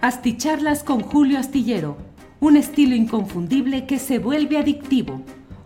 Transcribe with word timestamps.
Asticharlas 0.00 0.84
con 0.84 1.00
Julio 1.00 1.40
Astillero, 1.40 1.96
un 2.38 2.56
estilo 2.56 2.94
inconfundible 2.94 3.84
que 3.84 3.98
se 3.98 4.20
vuelve 4.20 4.56
adictivo. 4.56 5.22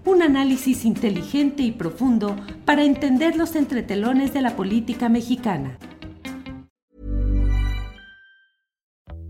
Un 0.07 0.23
análisis 0.23 0.87
inteligente 0.87 1.63
y 1.63 1.71
profundo 1.71 2.35
para 2.65 2.83
entender 2.83 3.37
los 3.37 3.55
entretelones 3.57 4.33
de 4.33 4.41
la 4.41 4.57
política 4.57 5.11
mexicana. 5.11 5.77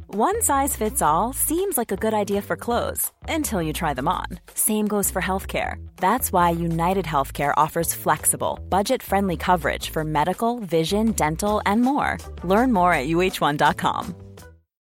One 0.07 0.41
size 0.41 0.77
fits 0.77 1.03
all 1.03 1.33
seems 1.33 1.77
like 1.77 1.91
a 1.91 1.97
good 1.97 2.15
idea 2.15 2.41
for 2.41 2.55
clothes 2.55 3.11
until 3.29 3.61
you 3.61 3.73
try 3.73 3.95
them 3.95 4.07
on. 4.07 4.27
Same 4.55 4.87
goes 4.87 5.11
for 5.11 5.21
healthcare. 5.21 5.77
That's 5.97 6.33
why 6.33 6.51
United 6.51 7.07
Healthcare 7.07 7.55
offers 7.57 7.93
flexible, 7.93 8.61
budget 8.69 9.03
friendly 9.03 9.37
coverage 9.37 9.91
for 9.91 10.05
medical, 10.05 10.61
vision, 10.61 11.11
dental, 11.13 11.61
and 11.67 11.83
more. 11.83 12.19
Learn 12.45 12.73
more 12.73 12.93
at 12.93 13.09
uh1.com. 13.09 14.22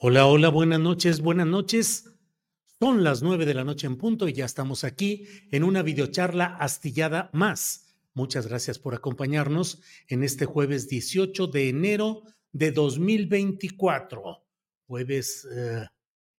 Hola, 0.00 0.26
hola, 0.26 0.48
buenas 0.48 0.78
noches, 0.78 1.20
buenas 1.20 1.48
noches. 1.48 2.08
Son 2.78 3.02
las 3.02 3.20
nueve 3.20 3.44
de 3.46 3.54
la 3.54 3.64
noche 3.64 3.88
en 3.88 3.96
punto 3.96 4.28
y 4.28 4.32
ya 4.32 4.44
estamos 4.44 4.84
aquí 4.84 5.26
en 5.50 5.64
una 5.64 5.82
videocharla 5.82 6.56
astillada 6.60 7.30
más. 7.32 7.96
Muchas 8.14 8.46
gracias 8.46 8.78
por 8.78 8.94
acompañarnos 8.94 9.80
en 10.06 10.22
este 10.22 10.44
jueves 10.44 10.88
18 10.88 11.48
de 11.48 11.68
enero 11.68 12.22
de 12.52 12.70
2024. 12.70 14.46
Jueves 14.86 15.48
eh, 15.50 15.86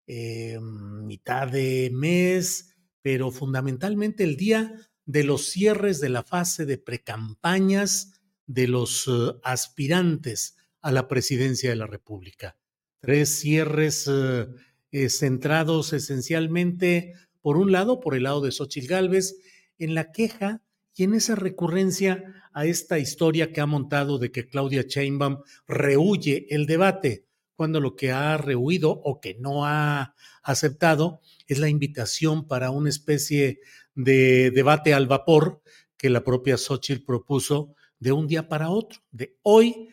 eh, 0.07 0.59
mitad 0.61 1.49
de 1.49 1.91
mes, 1.93 2.73
pero 3.01 3.29
fundamentalmente 3.29 4.23
el 4.23 4.37
día 4.37 4.73
de 5.05 5.25
los 5.25 5.49
cierres 5.49 5.99
de 5.99 6.07
la 6.07 6.23
fase 6.23 6.65
de 6.65 6.77
precampañas 6.77 8.18
de 8.49 8.67
los 8.67 9.07
eh, 9.07 9.11
aspirantes 9.43 10.57
a 10.81 10.91
la 10.91 11.07
presidencia 11.07 11.69
de 11.69 11.75
la 11.75 11.85
República. 11.85 12.57
Tres 12.99 13.29
cierres 13.29 14.09
eh, 14.11 14.47
eh, 14.91 15.09
centrados 15.09 15.93
esencialmente, 15.93 17.13
por 17.41 17.57
un 17.57 17.71
lado, 17.71 17.99
por 17.99 18.15
el 18.15 18.23
lado 18.23 18.41
de 18.41 18.51
Xochitl 18.51 18.87
Gálvez, 18.87 19.37
en 19.77 19.93
la 19.93 20.11
queja 20.11 20.63
y 20.95 21.03
en 21.03 21.13
esa 21.13 21.35
recurrencia 21.35 22.23
a 22.51 22.65
esta 22.65 22.97
historia 22.97 23.53
que 23.53 23.61
ha 23.61 23.67
montado 23.67 24.17
de 24.17 24.31
que 24.31 24.47
Claudia 24.47 24.81
Sheinbaum 24.81 25.43
rehuye 25.67 26.47
el 26.49 26.65
debate, 26.65 27.27
cuando 27.55 27.79
lo 27.79 27.95
que 27.95 28.11
ha 28.11 28.35
rehuido 28.37 28.89
o 28.89 29.21
que 29.21 29.35
no 29.35 29.65
ha 29.65 30.15
aceptado 30.41 31.21
es 31.45 31.59
la 31.59 31.69
invitación 31.69 32.47
para 32.47 32.71
una 32.71 32.89
especie 32.89 33.59
de 33.93 34.49
debate 34.49 34.95
al 34.95 35.05
vapor 35.05 35.61
que 35.97 36.09
la 36.09 36.23
propia 36.23 36.57
Xochitl 36.57 37.05
propuso 37.05 37.75
de 37.99 38.11
un 38.11 38.27
día 38.27 38.47
para 38.47 38.69
otro, 38.69 39.01
de 39.11 39.37
hoy 39.43 39.89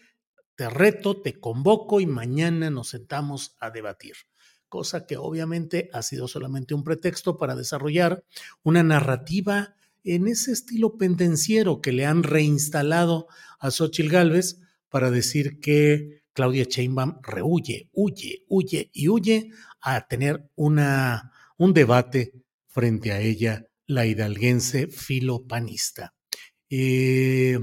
te 0.57 0.71
reto, 0.71 1.21
te 1.21 1.39
convoco 1.39 2.01
y 2.01 2.07
mañana 2.07 2.71
nos 2.71 2.89
sentamos 2.89 3.57
a 3.61 3.71
debatir. 3.71 4.15
Cosa 4.69 5.07
que 5.07 5.17
obviamente 5.17 5.91
ha 5.93 6.03
sido 6.03 6.29
solamente 6.29 6.75
un 6.75 6.83
pretexto 6.83 7.37
para 7.37 7.55
desarrollar 7.55 8.25
una 8.63 8.83
narrativa 8.83 9.77
en 10.03 10.29
ese 10.29 10.53
estilo 10.53 10.97
pendenciero 10.97 11.81
que 11.81 11.93
le 11.93 12.07
han 12.07 12.23
reinstalado 12.23 13.29
a 13.59 13.71
Xochitl 13.71 14.11
Gálvez 14.11 14.61
para 14.89 15.11
decir 15.11 15.61
que 15.61 16.23
Claudia 16.33 16.65
Sheinbaum 16.65 17.19
rehuye, 17.23 17.89
huye, 17.93 18.45
huye 18.49 18.91
y 18.93 19.09
huye 19.09 19.51
a 19.81 20.07
tener 20.07 20.51
una, 20.55 21.33
un 21.57 21.73
debate 21.73 22.33
frente 22.69 23.13
a 23.13 23.21
ella, 23.21 23.67
la 23.87 24.07
hidalguense 24.07 24.87
filopanista. 24.89 26.15
Eh, 26.69 27.59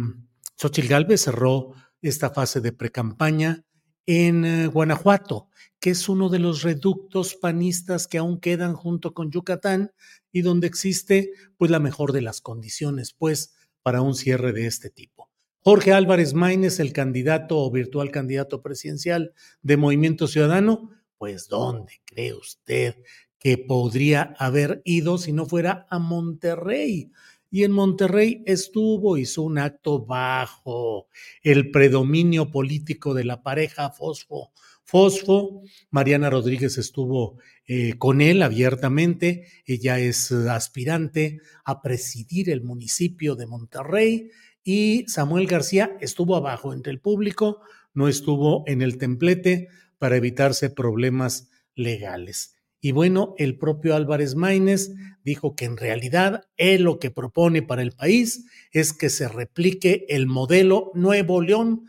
Xochitl 0.56 0.88
Gálvez 0.88 1.22
cerró 1.22 1.74
esta 2.02 2.30
fase 2.30 2.62
de 2.62 2.72
precampaña 2.72 3.66
en 4.06 4.46
eh, 4.46 4.68
Guanajuato, 4.68 5.48
que 5.80 5.92
es 5.92 6.10
uno 6.10 6.30
de 6.30 6.40
los 6.40 6.64
reductos 6.64 7.36
panistas 7.36 8.08
que 8.08 8.18
aún 8.18 8.40
quedan 8.40 8.74
junto 8.74 9.14
con 9.14 9.32
Yucatán 9.32 9.92
y 10.32 10.42
donde 10.42 10.68
existe 10.68 11.32
pues 11.58 11.72
la 11.72 11.80
mejor 11.80 12.12
de 12.12 12.22
las 12.22 12.42
condiciones 12.42 13.14
pues 13.14 13.54
para 13.82 14.02
un 14.02 14.16
cierre 14.16 14.52
de 14.54 14.68
este 14.68 14.90
tipo. 14.90 15.30
Jorge 15.60 15.94
Álvarez 15.94 16.34
Maínez, 16.34 16.82
el 16.82 16.92
candidato 16.92 17.58
o 17.60 17.72
virtual 17.72 18.12
candidato 18.12 18.62
presidencial 18.62 19.34
de 19.62 19.78
Movimiento 19.78 20.28
Ciudadano, 20.28 20.90
pues 21.18 21.48
¿dónde 21.48 22.02
cree 22.04 22.34
usted 22.34 22.96
que 23.40 23.58
podría 23.58 24.36
haber 24.40 24.82
ido 24.84 25.18
si 25.18 25.32
no 25.32 25.46
fuera 25.46 25.86
a 25.90 26.00
Monterrey? 26.00 27.12
Y 27.54 27.66
en 27.66 27.72
Monterrey 27.72 28.42
estuvo, 28.48 29.16
hizo 29.16 29.44
un 29.44 29.60
acto 29.60 30.04
bajo 30.04 31.08
el 31.44 31.70
predominio 31.70 32.50
político 32.50 33.14
de 33.14 33.26
la 33.26 33.44
pareja 33.44 33.92
Fosfo. 33.92 34.52
Fosfo, 34.84 35.62
Mariana 35.92 36.32
Rodríguez 36.32 36.80
estuvo 36.80 37.38
eh, 37.68 37.94
con 38.00 38.22
él 38.22 38.42
abiertamente, 38.42 39.46
ella 39.68 40.00
es 40.00 40.32
aspirante 40.32 41.42
a 41.64 41.84
presidir 41.84 42.50
el 42.50 42.64
municipio 42.64 43.36
de 43.36 43.46
Monterrey 43.46 44.32
y 44.64 45.06
Samuel 45.08 45.46
García 45.46 45.96
estuvo 46.02 46.36
abajo 46.36 46.74
entre 46.74 46.92
el 46.92 47.02
público, 47.02 47.62
no 47.94 48.08
estuvo 48.08 48.64
en 48.66 48.82
el 48.82 48.98
templete 48.98 49.68
para 50.00 50.18
evitarse 50.18 50.72
problemas 50.72 51.52
legales. 51.76 52.53
Y 52.86 52.92
bueno, 52.92 53.34
el 53.38 53.58
propio 53.58 53.96
Álvarez 53.96 54.36
Maínez 54.36 54.92
dijo 55.24 55.56
que 55.56 55.64
en 55.64 55.78
realidad 55.78 56.50
él 56.58 56.82
lo 56.82 57.00
que 57.00 57.12
propone 57.12 57.62
para 57.62 57.82
el 57.82 57.94
país 57.94 58.46
es 58.74 58.92
que 58.92 59.10
se 59.10 59.30
replique 59.30 60.06
el 60.10 60.28
modelo 60.28 60.92
Nuevo 60.94 61.42
León. 61.42 61.88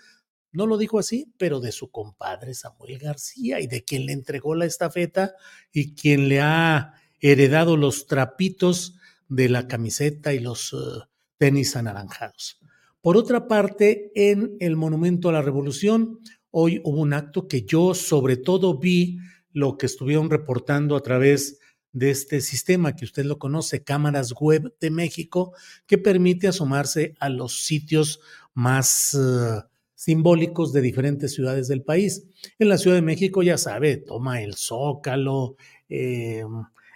No 0.52 0.68
lo 0.68 0.78
dijo 0.78 1.00
así, 1.00 1.34
pero 1.36 1.58
de 1.58 1.72
su 1.72 1.90
compadre 1.90 2.54
Samuel 2.54 3.00
García 3.00 3.58
y 3.58 3.66
de 3.66 3.82
quien 3.82 4.06
le 4.06 4.12
entregó 4.12 4.54
la 4.54 4.66
estafeta 4.66 5.34
y 5.72 5.96
quien 5.96 6.28
le 6.28 6.40
ha 6.40 6.94
heredado 7.18 7.76
los 7.76 8.06
trapitos 8.06 8.94
de 9.28 9.48
la 9.48 9.66
camiseta 9.66 10.32
y 10.32 10.38
los 10.38 10.72
uh, 10.72 11.02
tenis 11.38 11.74
anaranjados. 11.74 12.60
Por 13.00 13.16
otra 13.16 13.48
parte, 13.48 14.12
en 14.14 14.56
el 14.60 14.76
Monumento 14.76 15.28
a 15.28 15.32
la 15.32 15.42
Revolución, 15.42 16.20
hoy 16.52 16.80
hubo 16.84 17.00
un 17.00 17.14
acto 17.14 17.48
que 17.48 17.62
yo 17.62 17.94
sobre 17.94 18.36
todo 18.36 18.78
vi 18.78 19.18
lo 19.54 19.78
que 19.78 19.86
estuvieron 19.86 20.28
reportando 20.28 20.96
a 20.96 21.02
través 21.02 21.58
de 21.92 22.10
este 22.10 22.40
sistema 22.40 22.96
que 22.96 23.04
usted 23.04 23.24
lo 23.24 23.38
conoce, 23.38 23.84
Cámaras 23.84 24.34
Web 24.38 24.74
de 24.80 24.90
México, 24.90 25.54
que 25.86 25.96
permite 25.96 26.48
asomarse 26.48 27.14
a 27.20 27.28
los 27.30 27.64
sitios 27.64 28.20
más 28.52 29.14
uh, 29.14 29.62
simbólicos 29.94 30.72
de 30.72 30.82
diferentes 30.82 31.32
ciudades 31.32 31.68
del 31.68 31.82
país. 31.82 32.26
En 32.58 32.68
la 32.68 32.78
Ciudad 32.78 32.96
de 32.96 33.02
México, 33.02 33.42
ya 33.42 33.56
sabe, 33.56 33.96
toma 33.96 34.42
el 34.42 34.54
Zócalo, 34.54 35.56
eh, 35.88 36.44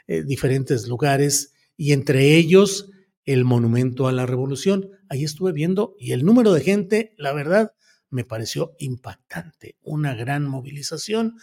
eh, 0.09 0.23
diferentes 0.25 0.89
lugares, 0.89 1.55
y 1.77 1.93
entre 1.93 2.35
ellos 2.35 2.91
el 3.25 3.45
Monumento 3.45 4.09
a 4.09 4.13
la 4.13 4.27
Revolución. 4.27 4.91
Ahí 5.09 5.23
estuve 5.23 5.53
viendo 5.53 5.95
y 5.99 6.11
el 6.11 6.25
número 6.25 6.53
de 6.53 6.63
gente, 6.63 7.15
la 7.17 7.33
verdad, 7.33 7.73
me 8.11 8.25
pareció 8.25 8.75
impactante, 8.79 9.77
una 9.83 10.15
gran 10.15 10.45
movilización 10.45 11.37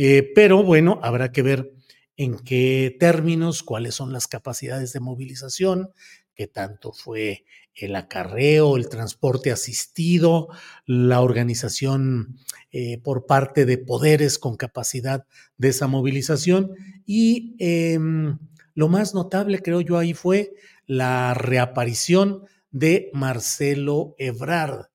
eh, 0.00 0.30
pero 0.32 0.62
bueno, 0.62 1.00
habrá 1.02 1.32
que 1.32 1.42
ver 1.42 1.72
en 2.16 2.38
qué 2.38 2.96
términos, 3.00 3.64
cuáles 3.64 3.96
son 3.96 4.12
las 4.12 4.28
capacidades 4.28 4.92
de 4.92 5.00
movilización, 5.00 5.90
qué 6.36 6.46
tanto 6.46 6.92
fue 6.92 7.44
el 7.74 7.96
acarreo, 7.96 8.76
el 8.76 8.88
transporte 8.88 9.50
asistido, 9.50 10.50
la 10.86 11.20
organización 11.20 12.38
eh, 12.70 12.98
por 12.98 13.26
parte 13.26 13.66
de 13.66 13.76
poderes 13.76 14.38
con 14.38 14.56
capacidad 14.56 15.26
de 15.56 15.70
esa 15.70 15.88
movilización. 15.88 16.76
Y 17.04 17.56
em, 17.58 18.38
lo 18.74 18.86
más 18.86 19.14
notable, 19.14 19.62
creo 19.62 19.80
yo, 19.80 19.98
ahí 19.98 20.14
fue 20.14 20.54
la 20.86 21.34
reaparición 21.34 22.44
de 22.70 23.10
Marcelo 23.14 24.14
Ebrard. 24.18 24.90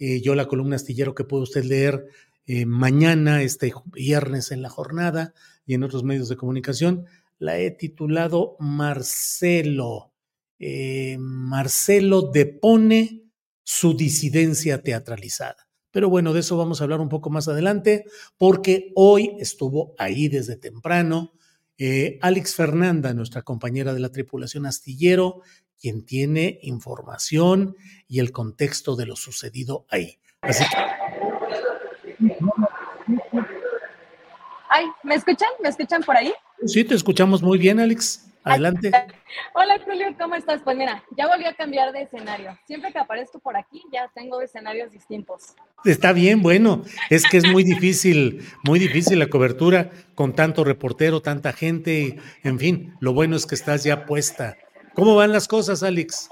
Eh, 0.00 0.20
yo 0.20 0.34
la 0.34 0.46
columna 0.46 0.74
astillero 0.74 1.14
que 1.14 1.22
puede 1.22 1.44
usted 1.44 1.62
leer 1.62 2.06
eh, 2.50 2.64
mañana, 2.64 3.42
este 3.42 3.74
viernes 3.92 4.52
en 4.52 4.62
la 4.62 4.70
jornada 4.70 5.34
y 5.66 5.74
en 5.74 5.82
otros 5.82 6.02
medios 6.02 6.30
de 6.30 6.36
comunicación, 6.36 7.04
la 7.38 7.58
he 7.58 7.70
titulado 7.70 8.56
Marcelo. 8.58 10.14
Eh, 10.58 11.18
Marcelo 11.20 12.22
depone 12.22 13.24
su 13.62 13.94
disidencia 13.94 14.82
teatralizada. 14.82 15.68
Pero 15.90 16.08
bueno, 16.08 16.32
de 16.32 16.40
eso 16.40 16.56
vamos 16.56 16.80
a 16.80 16.84
hablar 16.84 17.02
un 17.02 17.10
poco 17.10 17.28
más 17.28 17.48
adelante, 17.48 18.06
porque 18.38 18.92
hoy 18.94 19.36
estuvo 19.38 19.94
ahí 19.98 20.28
desde 20.28 20.56
temprano 20.56 21.34
eh, 21.76 22.18
Alex 22.22 22.54
Fernanda, 22.54 23.12
nuestra 23.12 23.42
compañera 23.42 23.92
de 23.92 24.00
la 24.00 24.10
tripulación 24.10 24.64
astillero, 24.64 25.42
quien 25.78 26.06
tiene 26.06 26.60
información 26.62 27.76
y 28.08 28.20
el 28.20 28.32
contexto 28.32 28.96
de 28.96 29.04
lo 29.04 29.16
sucedido 29.16 29.84
ahí. 29.90 30.18
Así 30.40 30.64
que... 30.64 30.97
Ay, 34.70 34.86
¿me 35.02 35.14
escuchan? 35.14 35.48
¿Me 35.62 35.68
escuchan 35.68 36.02
por 36.02 36.16
ahí? 36.16 36.32
Sí, 36.66 36.84
te 36.84 36.94
escuchamos 36.94 37.42
muy 37.42 37.58
bien, 37.58 37.80
Alex. 37.80 38.24
Adelante. 38.44 38.90
Hola 39.54 39.78
Julio, 39.84 40.06
¿cómo 40.18 40.34
estás? 40.34 40.60
Pues 40.62 40.76
mira, 40.76 41.02
ya 41.16 41.26
volví 41.26 41.44
a 41.44 41.54
cambiar 41.54 41.92
de 41.92 42.02
escenario. 42.02 42.58
Siempre 42.66 42.92
que 42.92 42.98
aparezco 42.98 43.38
por 43.38 43.56
aquí 43.56 43.82
ya 43.92 44.10
tengo 44.14 44.40
escenarios 44.40 44.92
distintos. 44.92 45.54
Está 45.84 46.12
bien, 46.12 46.42
bueno, 46.42 46.82
es 47.10 47.24
que 47.26 47.36
es 47.36 47.46
muy 47.46 47.62
difícil, 47.62 48.42
muy 48.64 48.78
difícil 48.78 49.18
la 49.18 49.28
cobertura 49.28 49.90
con 50.14 50.34
tanto 50.34 50.64
reportero, 50.64 51.20
tanta 51.20 51.52
gente, 51.52 52.18
en 52.42 52.58
fin, 52.58 52.94
lo 53.00 53.12
bueno 53.12 53.36
es 53.36 53.46
que 53.46 53.54
estás 53.54 53.84
ya 53.84 54.06
puesta. 54.06 54.56
¿Cómo 54.94 55.14
van 55.14 55.32
las 55.32 55.46
cosas, 55.46 55.82
Alex? 55.82 56.28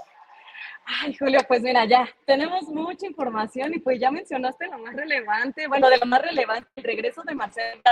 Ay, 0.86 1.14
Julio, 1.14 1.40
pues 1.48 1.62
mira, 1.62 1.84
ya 1.84 2.08
tenemos 2.24 2.62
mucha 2.68 3.06
información 3.06 3.74
y 3.74 3.80
pues 3.80 3.98
ya 3.98 4.10
mencionaste 4.10 4.68
lo 4.68 4.78
más 4.78 4.94
relevante, 4.94 5.66
bueno, 5.66 5.90
de 5.90 5.98
lo 5.98 6.06
más 6.06 6.22
relevante, 6.22 6.68
el 6.76 6.84
regreso 6.84 7.22
de 7.24 7.34
Marcelo 7.34 7.82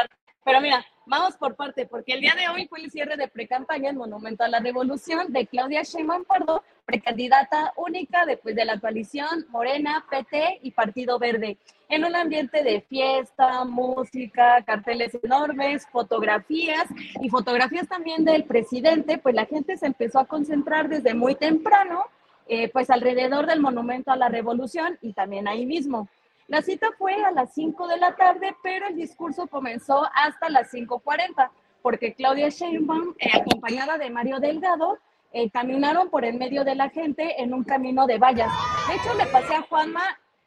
pero 0.44 0.61
mira, 0.61 0.85
vamos 1.06 1.37
por 1.37 1.56
parte, 1.56 1.87
porque 1.87 2.12
el 2.12 2.20
día 2.20 2.35
de 2.35 2.49
hoy 2.49 2.67
fue 2.69 2.81
el 2.81 2.91
cierre 2.91 3.17
de 3.17 3.29
precampaña 3.29 3.88
en 3.88 3.96
Monumento 3.96 4.44
a 4.44 4.49
la 4.49 4.61
Revolución 4.61 5.32
de 5.32 5.46
Claudia 5.46 5.82
Sheinbaum 5.82 6.25
Pardo, 6.25 6.62
precandidata 6.85 7.73
única 7.76 8.26
después 8.26 8.55
de 8.55 8.67
la 8.67 8.79
coalición 8.79 9.46
Morena, 9.49 10.05
PT 10.11 10.61
y 10.62 10.70
Partido 10.73 11.19
Verde, 11.19 11.56
en 11.88 12.05
un 12.05 12.14
ambiente 12.14 12.62
de 12.62 12.82
fiesta, 12.82 13.64
música, 13.64 14.62
carteles 14.67 15.19
enormes, 15.23 15.87
fotografías 15.91 16.85
y 17.23 17.31
fotografías 17.31 17.88
también 17.88 18.26
del 18.26 18.44
presidente, 18.44 19.17
pues 19.17 19.35
la 19.35 19.46
gente 19.46 19.79
se 19.79 19.87
empezó 19.87 20.19
a 20.19 20.26
concentrar 20.26 20.91
desde 20.91 21.14
muy 21.14 21.37
temprano, 21.37 22.05
eh, 22.46 22.69
pues 22.69 22.91
alrededor 22.91 23.46
del 23.46 23.61
Monumento 23.61 24.11
a 24.11 24.17
la 24.17 24.29
Revolución 24.29 24.99
y 25.00 25.12
también 25.12 25.49
ahí 25.49 25.67
mismo. 25.67 26.08
La 26.46 26.61
cita 26.61 26.88
fue 26.99 27.14
a 27.25 27.31
las 27.31 27.55
5 27.55 27.88
de 27.88 27.96
la 27.96 28.17
tarde, 28.17 28.55
pero 28.62 28.88
el 28.88 28.96
discurso 28.96 29.46
comenzó 29.46 30.06
hasta 30.14 30.50
las 30.50 30.73
5.40, 30.73 31.50
porque 31.81 32.12
Claudia 32.12 32.50
Sheinbaum, 32.50 33.14
eh, 33.19 33.31
acompañada 33.32 33.96
de 33.96 34.11
Mario 34.11 34.41
Delgado, 34.41 34.99
eh, 35.32 35.50
caminaron 35.50 36.11
por 36.11 36.25
el 36.25 36.38
medio 36.38 36.62
de 36.64 36.75
la 36.75 36.91
gente 36.91 37.43
en 37.43 37.55
un 37.55 37.64
camino 37.64 38.06
de 38.06 38.19
vallas. 38.19 38.52
De 38.88 38.94
hecho, 38.94 39.14
le 39.14 39.26
pasé 39.26 39.55
a 39.55 39.62
Juanma, 39.62 40.02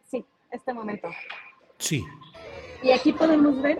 sí, 0.05 0.23
este 0.51 0.73
momento. 0.73 1.09
Sí. 1.77 2.05
Y 2.83 2.91
aquí 2.91 3.11
podemos 3.11 3.59
ver. 3.61 3.79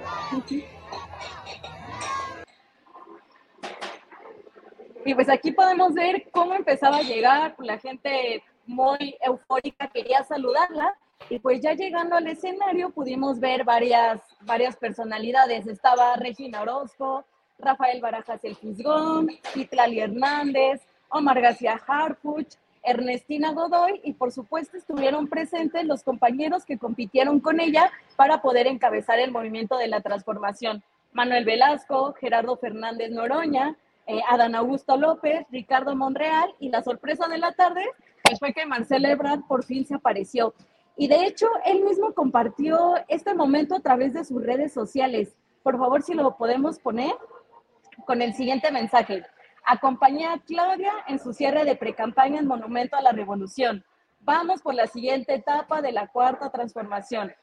Y 5.08 5.16
pues 5.16 5.30
aquí 5.30 5.54
podemos 5.54 5.94
ver 5.94 6.28
cómo 6.32 6.54
empezaba 6.54 6.98
a 6.98 7.02
llegar, 7.02 7.56
la 7.60 7.80
gente 7.80 8.44
muy 8.66 9.16
eufórica 9.22 9.88
quería 9.88 10.22
saludarla 10.26 10.94
y 11.30 11.40
pues 11.40 11.62
ya 11.62 11.72
llegando 11.72 12.18
al 12.18 12.28
escenario 12.28 12.90
pudimos 12.90 13.40
ver 13.40 13.64
varias, 13.64 14.20
varias 14.42 14.76
personalidades. 14.76 15.66
Estaba 15.66 16.18
Regina 16.18 16.62
Orozco, 16.62 17.24
Rafael 17.58 18.02
Barajas 18.02 18.44
El 18.44 18.58
Fisgón, 18.58 19.30
Citlali 19.54 20.02
Hernández, 20.02 20.82
Omar 21.08 21.40
García 21.40 21.80
Harfuch, 21.88 22.56
Ernestina 22.84 23.54
Godoy 23.54 24.02
y 24.04 24.12
por 24.12 24.34
supuesto 24.34 24.76
estuvieron 24.76 25.30
presentes 25.30 25.86
los 25.86 26.04
compañeros 26.04 26.66
que 26.66 26.78
compitieron 26.78 27.40
con 27.40 27.62
ella 27.62 27.90
para 28.18 28.42
poder 28.42 28.68
encabezar 28.68 29.20
el 29.20 29.32
movimiento 29.32 29.78
de 29.78 29.88
la 29.88 30.02
transformación. 30.02 30.84
Manuel 31.14 31.46
Velasco, 31.46 32.14
Gerardo 32.20 32.58
Fernández 32.58 33.10
Noroña, 33.10 33.78
eh, 34.08 34.22
Adán 34.30 34.56
Augusto 34.56 34.98
López, 34.98 35.46
Ricardo 35.52 35.96
Monreal 35.96 36.56
y 36.60 36.70
la 36.70 36.82
sorpresa 36.82 37.28
de 37.28 37.38
la 37.38 37.52
tarde 37.52 37.84
pues 38.24 38.40
fue 38.40 38.54
que 38.54 38.66
Marcelo 38.66 39.08
Ebrard 39.08 39.42
por 39.48 39.64
fin 39.64 39.86
se 39.86 39.96
apareció. 39.96 40.54
Y 40.96 41.08
de 41.08 41.26
hecho, 41.26 41.48
él 41.66 41.84
mismo 41.84 42.14
compartió 42.14 42.96
este 43.08 43.34
momento 43.34 43.76
a 43.76 43.80
través 43.80 44.14
de 44.14 44.26
sus 44.26 44.44
redes 44.44 44.74
sociales. 44.74 45.36
Por 45.62 45.78
favor, 45.78 46.02
si 46.02 46.14
lo 46.14 46.36
podemos 46.38 46.80
poner 46.80 47.14
con 48.06 48.22
el 48.22 48.34
siguiente 48.34 48.72
mensaje. 48.72 49.24
Acompañé 49.66 50.26
a 50.26 50.40
Claudia 50.40 50.94
en 51.08 51.20
su 51.20 51.34
cierre 51.34 51.66
de 51.66 51.76
precampaña 51.76 52.40
en 52.40 52.48
Monumento 52.48 52.96
a 52.96 53.02
la 53.02 53.12
Revolución. 53.12 53.84
Vamos 54.22 54.62
por 54.62 54.74
la 54.74 54.88
siguiente 54.88 55.34
etapa 55.34 55.82
de 55.82 55.92
la 55.92 56.08
cuarta 56.08 56.50
transformación. 56.50 57.34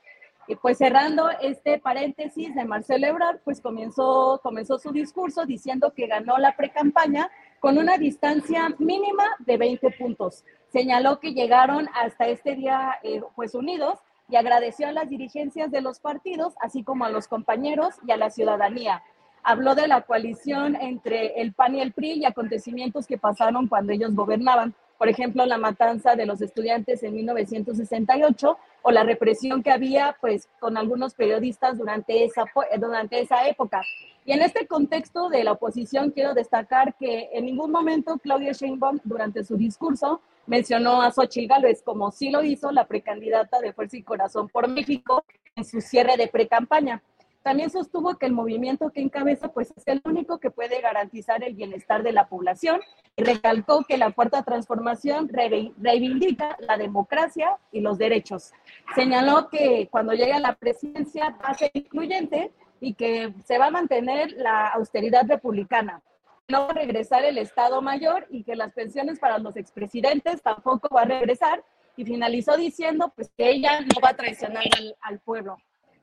Y 0.47 0.57
pues 0.57 0.79
cerrando 0.79 1.31
este 1.41 1.79
paréntesis 1.79 2.55
de 2.55 2.65
Marcelo 2.65 3.07
Ebrard, 3.07 3.39
pues 3.45 3.61
comenzó, 3.61 4.41
comenzó 4.43 4.79
su 4.79 4.93
discurso 4.93 5.47
diciendo 5.47 5.93
que 5.95 6.07
ganó 6.07 6.37
la 6.37 6.55
precampaña 6.57 7.31
con 7.61 7.79
una 7.79 7.97
distancia 7.97 8.69
mínima 8.79 9.25
de 9.39 9.57
20 9.57 9.91
puntos. 9.93 10.45
Señaló 10.71 11.19
que 11.19 11.33
llegaron 11.33 11.89
hasta 11.95 12.27
este 12.29 12.57
día 12.57 12.97
eh, 13.03 13.23
pues 13.35 13.55
unidos 13.55 13.99
y 14.29 14.37
agradeció 14.37 14.89
a 14.89 14.93
las 14.93 15.09
dirigencias 15.09 15.71
de 15.71 15.81
los 15.81 15.99
partidos, 15.99 16.55
así 16.61 16.83
como 16.83 17.05
a 17.05 17.11
los 17.11 17.29
compañeros 17.29 17.95
y 18.07 18.13
a 18.13 18.17
la 18.17 18.31
ciudadanía. 18.31 19.03
Habló 19.43 19.75
de 19.75 19.89
la 19.89 20.03
coalición 20.03 20.77
entre 20.77 21.41
el 21.41 21.53
PAN 21.53 21.75
y 21.77 21.81
el 21.81 21.93
PRI 21.93 22.13
y 22.13 22.25
acontecimientos 22.25 23.07
que 23.07 23.19
pasaron 23.19 23.69
cuando 23.69 23.93
ellos 23.93 24.15
gobernaban 24.15 24.75
por 24.99 25.09
ejemplo, 25.09 25.45
la 25.47 25.59
matanza 25.59 26.15
de 26.17 26.27
los 26.27 26.41
estudiantes 26.41 27.03
en 27.03 27.15
1968 27.15 28.59
o 28.83 28.91
la 28.91 29.03
represión 29.03 29.63
que 29.63 29.71
había 29.71 30.17
pues 30.21 30.49
con 30.61 30.77
algunos 30.77 31.15
periodistas 31.15 31.79
durante 31.79 32.25
esa, 32.25 32.45
durante 32.79 33.21
esa 33.21 33.49
época. 33.49 33.83
Y 34.25 34.33
en 34.33 34.43
este 34.43 34.67
contexto 34.67 35.29
de 35.29 35.45
la 35.45 35.53
oposición 35.53 36.11
quiero 36.11 36.35
destacar 36.35 36.95
que 36.97 37.31
en 37.33 37.47
ningún 37.47 37.71
momento 37.71 38.19
Claudia 38.19 38.53
Sheinbaum 38.53 39.01
durante 39.05 39.45
su 39.45 39.57
discurso 39.57 40.21
mencionó 40.47 41.03
a 41.03 41.11
Xochitl 41.11 41.49
Gálvez 41.49 41.83
como 41.83 42.11
sí 42.11 42.31
lo 42.31 42.43
hizo 42.43 42.71
la 42.71 42.87
precandidata 42.87 43.61
de 43.61 43.73
Fuerza 43.73 43.97
y 43.97 44.03
Corazón 44.03 44.49
por 44.49 44.69
México 44.69 45.25
en 45.57 45.65
su 45.65 45.81
cierre 45.81 46.17
de 46.17 46.29
precampaña. 46.29 47.03
También 47.45 47.69
sostuvo 47.69 48.15
que 48.15 48.25
el 48.25 48.33
movimiento 48.33 48.89
que 48.89 49.03
encabeza 49.03 49.53
pues 49.53 49.71
es 49.77 49.87
el 49.87 50.01
único 50.07 50.39
que 50.39 50.51
puede 50.51 50.81
garantizar 50.81 51.45
el 51.45 51.53
bienestar 51.53 52.03
de 52.03 52.11
la 52.11 52.27
población 52.27 52.81
y 53.17 53.23
recalcó 53.23 53.85
que 53.85 53.99
la 53.99 54.13
cuarta 54.13 54.43
transformación 54.43 55.29
reivindica 55.29 56.57
la 56.61 56.79
democracia 56.79 57.59
y 57.71 57.81
los 57.81 57.99
derechos. 57.99 58.53
Señaló 58.95 59.51
que 59.51 59.89
cuando 59.91 60.15
llegue 60.15 60.33
a 60.33 60.41
la 60.41 60.55
presidencia 60.55 61.37
va 61.45 61.51
a 61.51 61.55
ser 61.55 61.71
incluyente 61.75 62.51
y 62.81 62.95
que 62.95 63.35
se 63.45 63.59
va 63.59 63.67
a 63.67 63.71
mantener 63.71 64.33
la 64.33 64.69
austeridad 64.69 65.27
republicana. 65.29 66.01
No 66.49 66.61
va 66.61 66.69
a 66.69 66.73
regresar 66.75 67.27
el 67.27 67.37
Estado 67.37 67.83
Mayor 67.83 68.27
y 68.31 68.43
que 68.43 68.57
las 68.57 68.73
pensiones 68.73 69.19
para 69.19 69.37
los 69.37 69.59
expresidentes 69.59 70.41
tampoco 70.41 70.89
va 70.95 71.03
a 71.03 71.05
regresar. 71.05 71.63
Y 71.95 72.07
finalizó 72.07 72.57
diciendo 72.57 73.13
pues 73.15 73.31
que 73.37 73.51
ella 73.51 73.83
no 73.83 74.01
va 74.03 74.11
a 74.11 74.17
traicionar 74.17 74.65
al, 74.79 74.97
al 75.03 75.19
pueblo. 75.21 75.59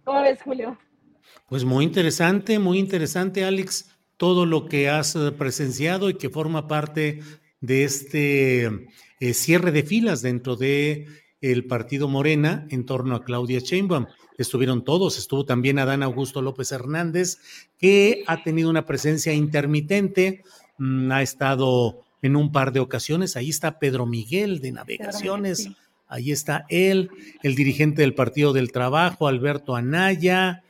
¿Cómo 0.06 0.22
ves, 0.22 0.42
Julio? 0.44 0.78
Pues 1.48 1.66
muy 1.66 1.86
interesante, 1.86 2.60
muy 2.60 2.80
interesante, 2.80 3.44
Alex, 3.44 3.90
todo 4.18 4.46
lo 4.46 4.68
que 4.68 4.90
has 4.90 5.16
eh, 5.16 5.32
presenciado 5.32 6.10
y 6.10 6.14
que 6.14 6.30
forma 6.30 6.68
parte 6.68 7.22
de 7.60 7.84
este 7.84 8.66
eh, 9.20 9.34
cierre 9.34 9.72
de 9.72 9.84
filas 9.84 10.22
dentro 10.22 10.56
de 10.56 11.08
el 11.42 11.66
partido 11.66 12.08
Morena 12.08 12.68
en 12.70 12.86
torno 12.86 13.16
a 13.16 13.24
Claudia 13.24 13.60
Sheinbaum. 13.60 14.06
Estuvieron 14.38 14.84
todos, 14.84 15.18
estuvo 15.18 15.46
también 15.46 15.80
Adán 15.80 16.04
Augusto 16.04 16.42
López 16.42 16.72
Hernández, 16.72 17.40
que 17.78 18.24
ha 18.28 18.44
tenido 18.44 18.70
una 18.70 18.86
presencia 18.86 19.34
intermitente, 19.34 20.44
mm, 20.78 21.12
ha 21.12 21.22
estado 21.22 22.02
en 22.22 22.36
un 22.36 22.52
par 22.52 22.72
de 22.72 22.80
ocasiones. 22.80 23.36
Ahí 23.36 23.50
está 23.50 23.80
Pedro 23.80 24.06
Miguel 24.06 24.62
de 24.62 24.72
Navegaciones, 24.72 25.70
ahí 26.08 26.32
está 26.32 26.66
él, 26.70 27.10
el 27.42 27.56
dirigente 27.56 28.04
del 28.04 28.14
Partido 28.14 28.54
del 28.54 28.72
Trabajo, 28.72 29.28
Alberto 29.28 29.76
Anaya, 29.76 30.64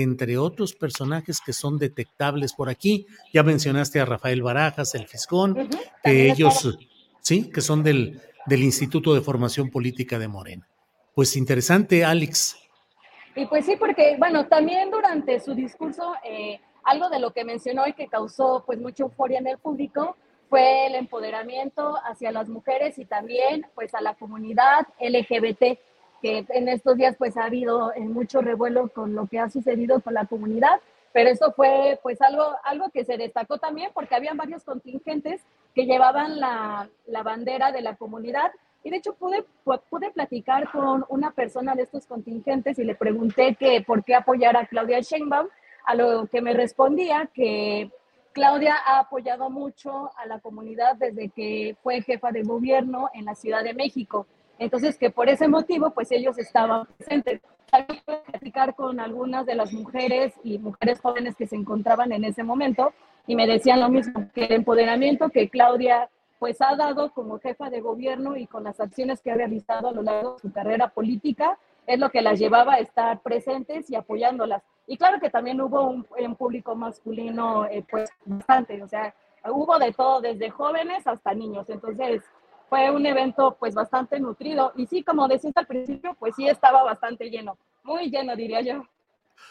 entre 0.00 0.38
otros 0.38 0.74
personajes 0.74 1.40
que 1.44 1.52
son 1.52 1.78
detectables 1.78 2.54
por 2.54 2.70
aquí. 2.70 3.06
Ya 3.32 3.42
mencionaste 3.42 4.00
a 4.00 4.06
Rafael 4.06 4.42
Barajas, 4.42 4.94
el 4.94 5.06
Fiscón, 5.06 5.68
que 6.02 6.30
ellos, 6.30 6.78
sí, 7.20 7.50
que 7.50 7.60
son 7.60 7.82
del, 7.82 8.20
del 8.46 8.62
Instituto 8.62 9.12
de 9.12 9.20
Formación 9.20 9.70
Política 9.70 10.18
de 10.18 10.28
Morena. 10.28 10.66
Pues 11.14 11.36
interesante, 11.36 12.04
Alex. 12.04 12.56
Y 13.34 13.46
pues 13.46 13.66
sí, 13.66 13.76
porque, 13.78 14.16
bueno, 14.18 14.46
también 14.46 14.90
durante 14.90 15.40
su 15.40 15.54
discurso, 15.54 16.14
eh, 16.24 16.60
algo 16.84 17.08
de 17.10 17.18
lo 17.18 17.32
que 17.32 17.44
mencionó 17.44 17.86
y 17.86 17.92
que 17.92 18.08
causó 18.08 18.62
pues 18.66 18.78
mucha 18.78 19.04
euforia 19.04 19.38
en 19.38 19.46
el 19.46 19.58
público 19.58 20.16
fue 20.48 20.86
el 20.86 20.96
empoderamiento 20.96 21.96
hacia 22.04 22.32
las 22.32 22.48
mujeres 22.48 22.98
y 22.98 23.06
también 23.06 23.66
pues 23.74 23.94
a 23.94 24.02
la 24.02 24.14
comunidad 24.14 24.86
LGBT 25.00 25.78
que 26.22 26.46
en 26.48 26.68
estos 26.68 26.96
días 26.96 27.16
pues 27.18 27.36
ha 27.36 27.44
habido 27.44 27.92
eh, 27.94 28.00
mucho 28.00 28.40
revuelo 28.40 28.88
con 28.88 29.14
lo 29.14 29.26
que 29.26 29.40
ha 29.40 29.50
sucedido 29.50 30.00
con 30.00 30.14
la 30.14 30.24
comunidad, 30.26 30.80
pero 31.12 31.28
eso 31.28 31.52
fue 31.52 31.98
pues 32.02 32.22
algo, 32.22 32.44
algo 32.64 32.88
que 32.90 33.04
se 33.04 33.18
destacó 33.18 33.58
también 33.58 33.90
porque 33.92 34.14
habían 34.14 34.36
varios 34.36 34.64
contingentes 34.64 35.42
que 35.74 35.84
llevaban 35.84 36.40
la, 36.40 36.88
la 37.06 37.22
bandera 37.22 37.72
de 37.72 37.82
la 37.82 37.96
comunidad 37.96 38.52
Y 38.84 38.90
de 38.90 38.96
hecho 38.96 39.14
pude, 39.14 39.44
pude 39.90 40.10
platicar 40.10 40.70
con 40.70 41.04
una 41.08 41.30
persona 41.32 41.74
de 41.74 41.82
estos 41.82 42.06
contingentes 42.06 42.78
y 42.78 42.84
le 42.84 42.94
pregunté 42.94 43.54
que 43.54 43.82
por 43.82 44.02
qué 44.04 44.14
apoyar 44.14 44.56
a 44.56 44.66
Claudia 44.66 45.00
Sheinbaum, 45.00 45.48
a 45.84 45.94
lo 45.94 46.26
que 46.26 46.40
me 46.40 46.52
respondía 46.52 47.28
que 47.32 47.90
Claudia 48.32 48.76
ha 48.86 49.00
apoyado 49.00 49.50
mucho 49.50 50.10
a 50.16 50.26
la 50.26 50.40
comunidad 50.40 50.96
desde 50.96 51.28
que 51.28 51.76
fue 51.82 52.02
jefa 52.02 52.32
de 52.32 52.42
gobierno 52.42 53.10
en 53.14 53.26
la 53.26 53.34
Ciudad 53.34 53.62
de 53.62 53.74
México. 53.74 54.26
Entonces, 54.58 54.96
que 54.98 55.10
por 55.10 55.28
ese 55.28 55.48
motivo, 55.48 55.90
pues 55.90 56.12
ellos 56.12 56.38
estaban 56.38 56.86
presentes. 56.96 57.40
También 57.70 58.02
pude 58.04 58.18
platicar 58.26 58.74
con 58.74 59.00
algunas 59.00 59.46
de 59.46 59.54
las 59.54 59.72
mujeres 59.72 60.34
y 60.44 60.58
mujeres 60.58 61.00
jóvenes 61.00 61.36
que 61.36 61.46
se 61.46 61.56
encontraban 61.56 62.12
en 62.12 62.24
ese 62.24 62.42
momento 62.42 62.92
y 63.26 63.36
me 63.36 63.46
decían 63.46 63.80
lo 63.80 63.88
mismo, 63.88 64.28
que 64.34 64.44
el 64.44 64.52
empoderamiento 64.52 65.30
que 65.30 65.48
Claudia 65.48 66.08
pues 66.38 66.60
ha 66.60 66.74
dado 66.74 67.12
como 67.12 67.38
jefa 67.38 67.70
de 67.70 67.80
gobierno 67.80 68.36
y 68.36 68.48
con 68.48 68.64
las 68.64 68.80
acciones 68.80 69.22
que 69.22 69.30
ha 69.30 69.36
realizado 69.36 69.88
a 69.88 69.92
lo 69.92 70.02
largo 70.02 70.34
de 70.34 70.40
su 70.40 70.52
carrera 70.52 70.88
política, 70.88 71.56
es 71.86 72.00
lo 72.00 72.10
que 72.10 72.20
las 72.20 72.38
llevaba 72.38 72.74
a 72.74 72.78
estar 72.80 73.20
presentes 73.20 73.88
y 73.88 73.94
apoyándolas. 73.94 74.60
Y 74.88 74.96
claro 74.96 75.20
que 75.20 75.30
también 75.30 75.60
hubo 75.60 75.82
un, 75.86 76.04
público 76.34 76.74
masculino, 76.74 77.66
eh, 77.66 77.84
pues 77.88 78.10
bastante, 78.24 78.82
o 78.82 78.88
sea, 78.88 79.14
hubo 79.50 79.78
de 79.78 79.92
todo, 79.92 80.20
desde 80.20 80.50
jóvenes 80.50 81.06
hasta 81.06 81.32
niños. 81.32 81.70
Entonces, 81.70 82.22
fue 82.72 82.90
un 82.90 83.04
evento 83.04 83.54
pues 83.60 83.74
bastante 83.74 84.18
nutrido. 84.18 84.72
Y 84.76 84.86
sí, 84.86 85.02
como 85.02 85.28
decías 85.28 85.54
al 85.56 85.66
principio, 85.66 86.16
pues 86.18 86.34
sí 86.34 86.48
estaba 86.48 86.82
bastante 86.82 87.28
lleno, 87.28 87.58
muy 87.84 88.08
lleno, 88.08 88.34
diría 88.34 88.62
yo. 88.62 88.86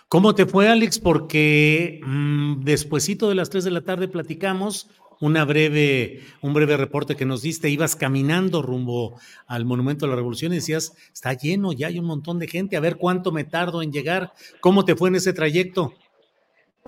¿Cómo 0.07 0.33
te 0.33 0.47
fue, 0.47 0.67
Alex? 0.67 0.97
Porque 0.97 2.01
mmm, 2.03 2.63
despuesito 2.63 3.29
de 3.29 3.35
las 3.35 3.51
3 3.51 3.63
de 3.63 3.69
la 3.69 3.81
tarde 3.81 4.07
platicamos 4.07 4.89
una 5.19 5.45
breve, 5.45 6.21
un 6.41 6.55
breve 6.55 6.77
reporte 6.77 7.15
que 7.15 7.27
nos 7.27 7.43
diste. 7.43 7.69
Ibas 7.69 7.95
caminando 7.95 8.63
rumbo 8.63 9.19
al 9.45 9.65
Monumento 9.65 10.07
a 10.07 10.09
la 10.09 10.15
Revolución 10.15 10.53
y 10.53 10.55
decías, 10.55 10.97
está 11.13 11.33
lleno, 11.33 11.73
ya 11.73 11.89
hay 11.89 11.99
un 11.99 12.05
montón 12.05 12.39
de 12.39 12.47
gente, 12.47 12.75
a 12.75 12.79
ver 12.79 12.97
cuánto 12.97 13.31
me 13.31 13.43
tardo 13.43 13.83
en 13.83 13.91
llegar. 13.91 14.33
¿Cómo 14.61 14.83
te 14.83 14.95
fue 14.95 15.09
en 15.09 15.17
ese 15.17 15.31
trayecto? 15.31 15.93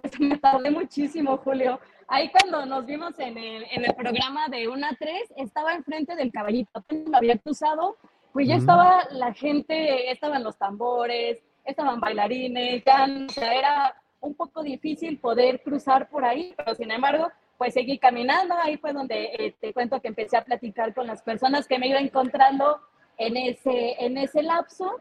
Pues 0.01 0.19
me 0.19 0.35
tardé 0.39 0.71
muchísimo, 0.71 1.37
Julio. 1.37 1.79
Ahí 2.07 2.29
cuando 2.29 2.65
nos 2.65 2.86
vimos 2.86 3.17
en 3.19 3.38
el, 3.38 3.65
en 3.72 3.86
el 3.86 3.93
programa 3.95 4.48
de 4.48 4.67
1 4.67 4.86
a 4.86 4.95
3, 4.98 5.33
estaba 5.38 5.74
enfrente 5.74 6.15
del 6.15 6.31
caballito, 6.31 6.83
lo 6.89 7.17
había 7.17 7.38
cruzado, 7.38 7.98
pues 8.31 8.48
ya 8.48 8.55
estaba 8.55 9.07
la 9.12 9.33
gente, 9.33 10.12
estaban 10.12 10.43
los 10.43 10.57
tambores, 10.57 11.39
estaban 11.63 12.00
bailarines, 12.00 12.83
ya 12.83 13.05
o 13.05 13.29
sea, 13.29 13.53
era 13.53 13.95
un 14.19 14.36
poco 14.36 14.63
difícil 14.63 15.19
poder 15.19 15.62
cruzar 15.62 16.10
por 16.10 16.25
ahí, 16.25 16.53
pero 16.57 16.75
sin 16.75 16.91
embargo, 16.91 17.29
pues 17.57 17.74
seguí 17.74 18.00
caminando, 18.00 18.55
ahí 18.62 18.77
fue 18.77 18.93
donde 18.93 19.36
eh, 19.38 19.55
te 19.60 19.74
cuento 19.74 20.01
que 20.01 20.07
empecé 20.07 20.38
a 20.38 20.43
platicar 20.43 20.93
con 20.93 21.07
las 21.07 21.22
personas 21.22 21.67
que 21.67 21.77
me 21.77 21.88
iba 21.88 22.00
encontrando 22.00 22.81
en 23.17 23.38
ese, 23.38 24.03
en 24.03 24.17
ese 24.17 24.41
lapso, 24.41 25.00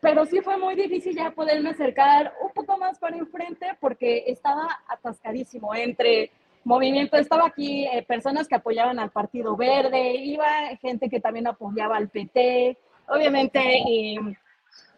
pero 0.00 0.24
sí 0.26 0.40
fue 0.40 0.56
muy 0.56 0.74
difícil 0.74 1.14
ya 1.14 1.30
poderme 1.30 1.70
acercar 1.70 2.32
un 2.42 2.50
poco 2.50 2.76
más 2.78 2.98
para 2.98 3.16
enfrente 3.16 3.66
porque 3.80 4.24
estaba 4.26 4.68
atascadísimo 4.88 5.74
entre 5.74 6.30
movimiento, 6.64 7.16
estaba 7.16 7.46
aquí 7.46 7.86
eh, 7.86 8.02
personas 8.02 8.46
que 8.48 8.54
apoyaban 8.54 8.98
al 8.98 9.10
Partido 9.10 9.56
Verde, 9.56 10.14
iba 10.16 10.46
gente 10.80 11.08
que 11.08 11.20
también 11.20 11.46
apoyaba 11.46 11.96
al 11.96 12.08
PT, 12.08 12.76
obviamente 13.08 13.60
eh, 13.60 14.18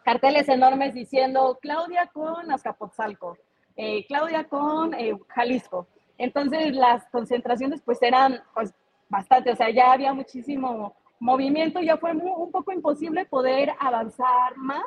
carteles 0.05 0.49
enormes 0.49 0.95
diciendo 0.95 1.59
Claudia 1.61 2.07
con 2.13 2.51
Azcapotzalco, 2.51 3.39
eh, 3.77 4.05
Claudia 4.07 4.45
con 4.45 4.95
eh, 4.95 5.17
Jalisco. 5.29 5.87
Entonces 6.19 6.75
las 6.75 7.05
concentraciones 7.07 7.81
pues 7.83 8.03
eran 8.03 8.41
pues 8.55 8.75
bastante, 9.09 9.53
o 9.53 9.57
sea, 9.57 9.71
ya 9.71 9.93
había 9.93 10.13
muchísimo 10.13 10.95
movimiento, 11.23 11.81
ya 11.81 11.97
fue 11.97 12.13
un 12.13 12.51
poco 12.51 12.73
imposible 12.73 13.25
poder 13.25 13.73
avanzar 13.79 14.57
más. 14.57 14.85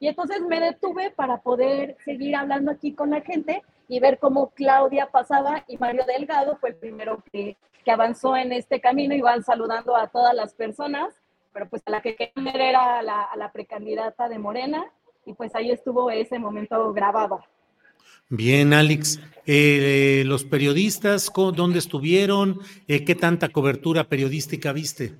Y 0.00 0.06
entonces 0.06 0.40
me 0.42 0.60
detuve 0.60 1.10
para 1.10 1.38
poder 1.38 1.96
seguir 2.04 2.36
hablando 2.36 2.70
aquí 2.70 2.92
con 2.92 3.10
la 3.10 3.20
gente 3.20 3.62
y 3.88 3.98
ver 3.98 4.18
cómo 4.18 4.50
Claudia 4.50 5.10
pasaba 5.10 5.64
y 5.66 5.76
Mario 5.76 6.04
Delgado 6.06 6.56
fue 6.56 6.70
el 6.70 6.76
primero 6.76 7.22
que, 7.32 7.56
que 7.84 7.90
avanzó 7.90 8.36
en 8.36 8.52
este 8.52 8.80
camino, 8.80 9.14
iban 9.14 9.42
saludando 9.42 9.96
a 9.96 10.06
todas 10.06 10.34
las 10.34 10.54
personas 10.54 11.14
pero 11.52 11.68
pues 11.68 11.82
a 11.86 11.90
la 11.90 12.00
que 12.00 12.14
querían 12.14 12.44
ver 12.44 12.60
era 12.60 13.00
a 13.00 13.36
la 13.36 13.50
precandidata 13.52 14.28
de 14.28 14.38
Morena 14.38 14.84
y 15.26 15.32
pues 15.34 15.54
ahí 15.56 15.70
estuvo 15.70 16.10
ese 16.10 16.38
momento 16.38 16.92
grabado. 16.92 17.40
Bien, 18.28 18.72
Alex. 18.72 19.20
Eh, 19.46 20.22
los 20.26 20.44
periodistas, 20.44 21.32
¿dónde 21.34 21.78
estuvieron? 21.78 22.60
Eh, 22.86 23.04
¿Qué 23.04 23.14
tanta 23.14 23.48
cobertura 23.48 24.04
periodística 24.04 24.72
viste? 24.72 25.14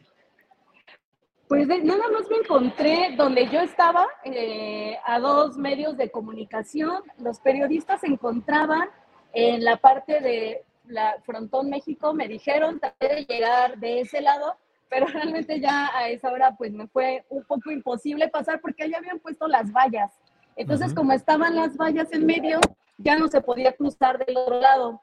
Pues 1.48 1.66
nada 1.66 2.04
más 2.12 2.28
me 2.28 2.36
encontré 2.36 3.14
donde 3.16 3.48
yo 3.48 3.60
estaba, 3.60 4.06
eh, 4.22 4.98
a 5.02 5.18
dos 5.18 5.56
medios 5.56 5.96
de 5.96 6.10
comunicación. 6.10 7.02
Los 7.18 7.40
periodistas 7.40 8.02
se 8.02 8.06
encontraban 8.06 8.90
en 9.32 9.64
la 9.64 9.78
parte 9.78 10.20
de 10.20 10.66
la 10.86 11.16
Frontón 11.24 11.70
México. 11.70 12.12
Me 12.12 12.28
dijeron, 12.28 12.78
traté 12.78 13.08
de 13.08 13.24
llegar 13.24 13.78
de 13.78 14.00
ese 14.00 14.20
lado, 14.20 14.56
pero 14.90 15.06
realmente 15.06 15.58
ya 15.58 15.90
a 15.96 16.10
esa 16.10 16.30
hora 16.30 16.54
pues 16.56 16.72
me 16.72 16.86
fue 16.86 17.24
un 17.30 17.42
poco 17.44 17.70
imposible 17.70 18.28
pasar 18.28 18.60
porque 18.60 18.84
allá 18.84 18.98
habían 18.98 19.18
puesto 19.18 19.48
las 19.48 19.72
vallas. 19.72 20.12
Entonces, 20.54 20.92
como 20.92 21.12
estaban 21.12 21.56
las 21.56 21.78
vallas 21.78 22.12
en 22.12 22.26
medio, 22.26 22.60
ya 22.98 23.16
no 23.16 23.28
se 23.28 23.40
podía 23.40 23.72
cruzar 23.72 24.18
del 24.26 24.36
otro 24.36 24.60
lado. 24.60 25.00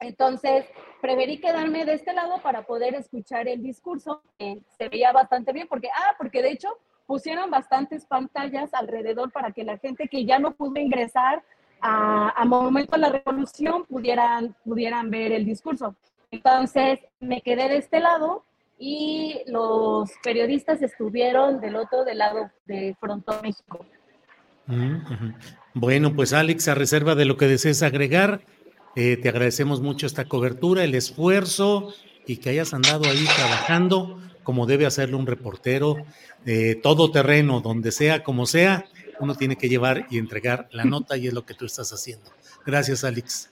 Entonces, 0.00 0.66
preferí 1.00 1.40
quedarme 1.40 1.84
de 1.84 1.94
este 1.94 2.12
lado 2.12 2.40
para 2.42 2.62
poder 2.62 2.94
escuchar 2.94 3.48
el 3.48 3.62
discurso, 3.62 4.22
que 4.38 4.60
se 4.76 4.88
veía 4.88 5.12
bastante 5.12 5.52
bien, 5.52 5.66
porque, 5.68 5.88
ah, 5.94 6.14
porque 6.16 6.42
de 6.42 6.52
hecho 6.52 6.68
pusieron 7.06 7.50
bastantes 7.50 8.04
pantallas 8.04 8.72
alrededor 8.74 9.32
para 9.32 9.50
que 9.50 9.64
la 9.64 9.78
gente 9.78 10.08
que 10.08 10.24
ya 10.24 10.38
no 10.38 10.52
pudo 10.52 10.80
ingresar 10.80 11.42
a, 11.80 12.44
Monumento 12.44 12.94
a 12.94 12.98
la 12.98 13.10
Revolución 13.10 13.86
pudieran, 13.86 14.54
pudieran 14.64 15.10
ver 15.10 15.32
el 15.32 15.44
discurso. 15.44 15.96
Entonces, 16.30 17.00
me 17.20 17.40
quedé 17.40 17.68
de 17.68 17.78
este 17.78 18.00
lado 18.00 18.44
y 18.78 19.42
los 19.46 20.10
periodistas 20.22 20.82
estuvieron 20.82 21.60
del 21.60 21.76
otro 21.76 22.04
del 22.04 22.18
lado 22.18 22.50
de 22.66 22.96
Frontón 23.00 23.36
México. 23.42 23.84
Bueno, 25.72 26.14
pues 26.14 26.32
Alex, 26.32 26.68
a 26.68 26.74
reserva 26.74 27.14
de 27.14 27.24
lo 27.24 27.36
que 27.36 27.46
desees 27.46 27.82
agregar, 27.82 28.40
eh, 29.00 29.16
te 29.16 29.28
agradecemos 29.28 29.80
mucho 29.80 30.06
esta 30.06 30.24
cobertura, 30.24 30.82
el 30.82 30.96
esfuerzo 30.96 31.94
y 32.26 32.38
que 32.38 32.50
hayas 32.50 32.74
andado 32.74 33.04
ahí 33.08 33.24
trabajando 33.36 34.18
como 34.42 34.66
debe 34.66 34.86
hacerlo 34.86 35.18
un 35.18 35.26
reportero, 35.26 35.96
de 36.44 36.74
todo 36.74 37.12
terreno, 37.12 37.60
donde 37.60 37.92
sea, 37.92 38.24
como 38.24 38.44
sea, 38.44 38.86
uno 39.20 39.36
tiene 39.36 39.56
que 39.56 39.68
llevar 39.68 40.06
y 40.10 40.18
entregar 40.18 40.68
la 40.72 40.84
nota 40.84 41.16
y 41.16 41.28
es 41.28 41.32
lo 41.32 41.46
que 41.46 41.54
tú 41.54 41.64
estás 41.64 41.92
haciendo. 41.92 42.28
Gracias, 42.66 43.04
Alex 43.04 43.50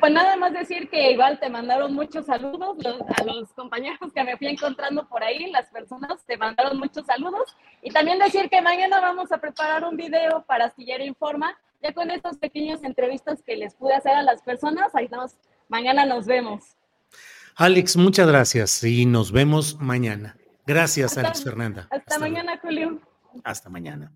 pues 0.00 0.12
nada 0.12 0.36
más 0.36 0.52
decir 0.52 0.88
que 0.88 1.12
igual 1.12 1.38
te 1.38 1.48
mandaron 1.48 1.94
muchos 1.94 2.26
saludos 2.26 2.76
a 3.16 3.24
los 3.24 3.52
compañeros 3.52 4.12
que 4.12 4.24
me 4.24 4.36
fui 4.36 4.48
encontrando 4.48 5.06
por 5.08 5.22
ahí, 5.22 5.50
las 5.50 5.66
personas 5.66 6.24
te 6.26 6.36
mandaron 6.36 6.78
muchos 6.78 7.06
saludos. 7.06 7.56
Y 7.82 7.90
también 7.90 8.18
decir 8.18 8.48
que 8.50 8.60
mañana 8.60 9.00
vamos 9.00 9.30
a 9.30 9.38
preparar 9.38 9.84
un 9.84 9.96
video 9.96 10.44
para 10.46 10.66
Astillero 10.66 11.04
Informa, 11.04 11.56
ya 11.82 11.92
con 11.92 12.10
estas 12.10 12.38
pequeñas 12.38 12.82
entrevistas 12.82 13.42
que 13.42 13.56
les 13.56 13.74
pude 13.74 13.94
hacer 13.94 14.12
a 14.12 14.22
las 14.22 14.42
personas. 14.42 14.94
Ahí 14.94 15.08
nos, 15.08 15.36
mañana 15.68 16.04
nos 16.04 16.26
vemos. 16.26 16.76
Alex, 17.56 17.96
muchas 17.96 18.28
gracias 18.28 18.82
y 18.84 19.06
nos 19.06 19.32
vemos 19.32 19.78
mañana. 19.80 20.36
Gracias, 20.66 21.16
Alex 21.18 21.42
Fernanda. 21.42 21.82
Hasta, 21.90 21.96
hasta 21.96 22.18
mañana, 22.18 22.58
Julio. 22.62 23.00
Hasta 23.42 23.68
mañana. 23.68 24.12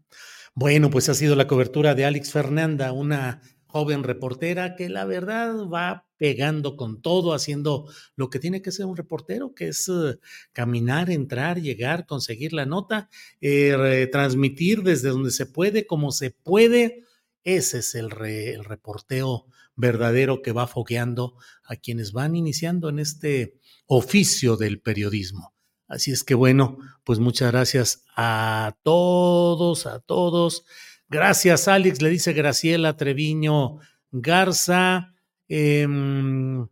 Bueno, 0.55 0.91
pues 0.91 1.09
ha 1.09 1.15
sido 1.15 1.35
la 1.35 1.47
cobertura 1.47 1.95
de 1.95 2.05
Alex 2.05 2.31
Fernanda, 2.31 2.93
una 2.93 3.41
joven 3.73 4.05
reportera 4.05 4.77
que 4.77 4.91
la 4.91 5.07
verdad 5.07 5.67
va 5.67 6.07
pegando 6.19 6.77
con 6.77 7.01
todo, 7.01 7.33
haciendo 7.33 7.91
lo 8.17 8.29
que 8.29 8.39
tiene 8.39 8.61
que 8.61 8.71
ser 8.71 8.85
un 8.87 8.97
reportero, 8.97 9.55
que 9.55 9.69
es 9.69 9.89
eh, 9.89 10.19
caminar, 10.53 11.11
entrar, 11.11 11.61
llegar, 11.61 12.07
conseguir 12.07 12.53
la 12.53 12.67
nota, 12.67 13.09
eh, 13.41 14.09
transmitir 14.13 14.83
desde 14.83 15.09
donde 15.09 15.31
se 15.31 15.47
puede, 15.47 15.87
como 15.87 16.13
se 16.13 16.31
puede. 16.31 17.03
Ese 17.45 17.79
es 17.79 17.95
el, 17.95 18.11
reporteo 18.11 19.47
verdadero 19.75 20.43
que 20.43 20.53
va 20.53 20.67
fogueando 20.67 21.37
a 21.65 21.77
quienes 21.77 22.13
van 22.13 22.37
iniciando 22.37 22.89
en 22.89 22.99
este 22.99 23.59
oficio 23.87 24.57
del 24.57 24.81
periodismo. 24.81 25.55
Así 25.89 26.13
es 26.13 26.25
que 26.25 26.35
bueno, 26.35 26.79
pues 27.05 27.19
muchas 27.19 27.53
gracias 27.53 28.05
a 28.17 28.77
todos, 28.83 29.87
a 29.87 30.01
todos. 30.01 30.65
Gracias, 31.09 31.69
Alex, 31.69 32.01
le 32.01 32.11
dice 32.11 32.33
Graciela 32.33 32.97
Treviño 32.97 33.79
Garza. 34.11 35.15
Em, 35.49 36.67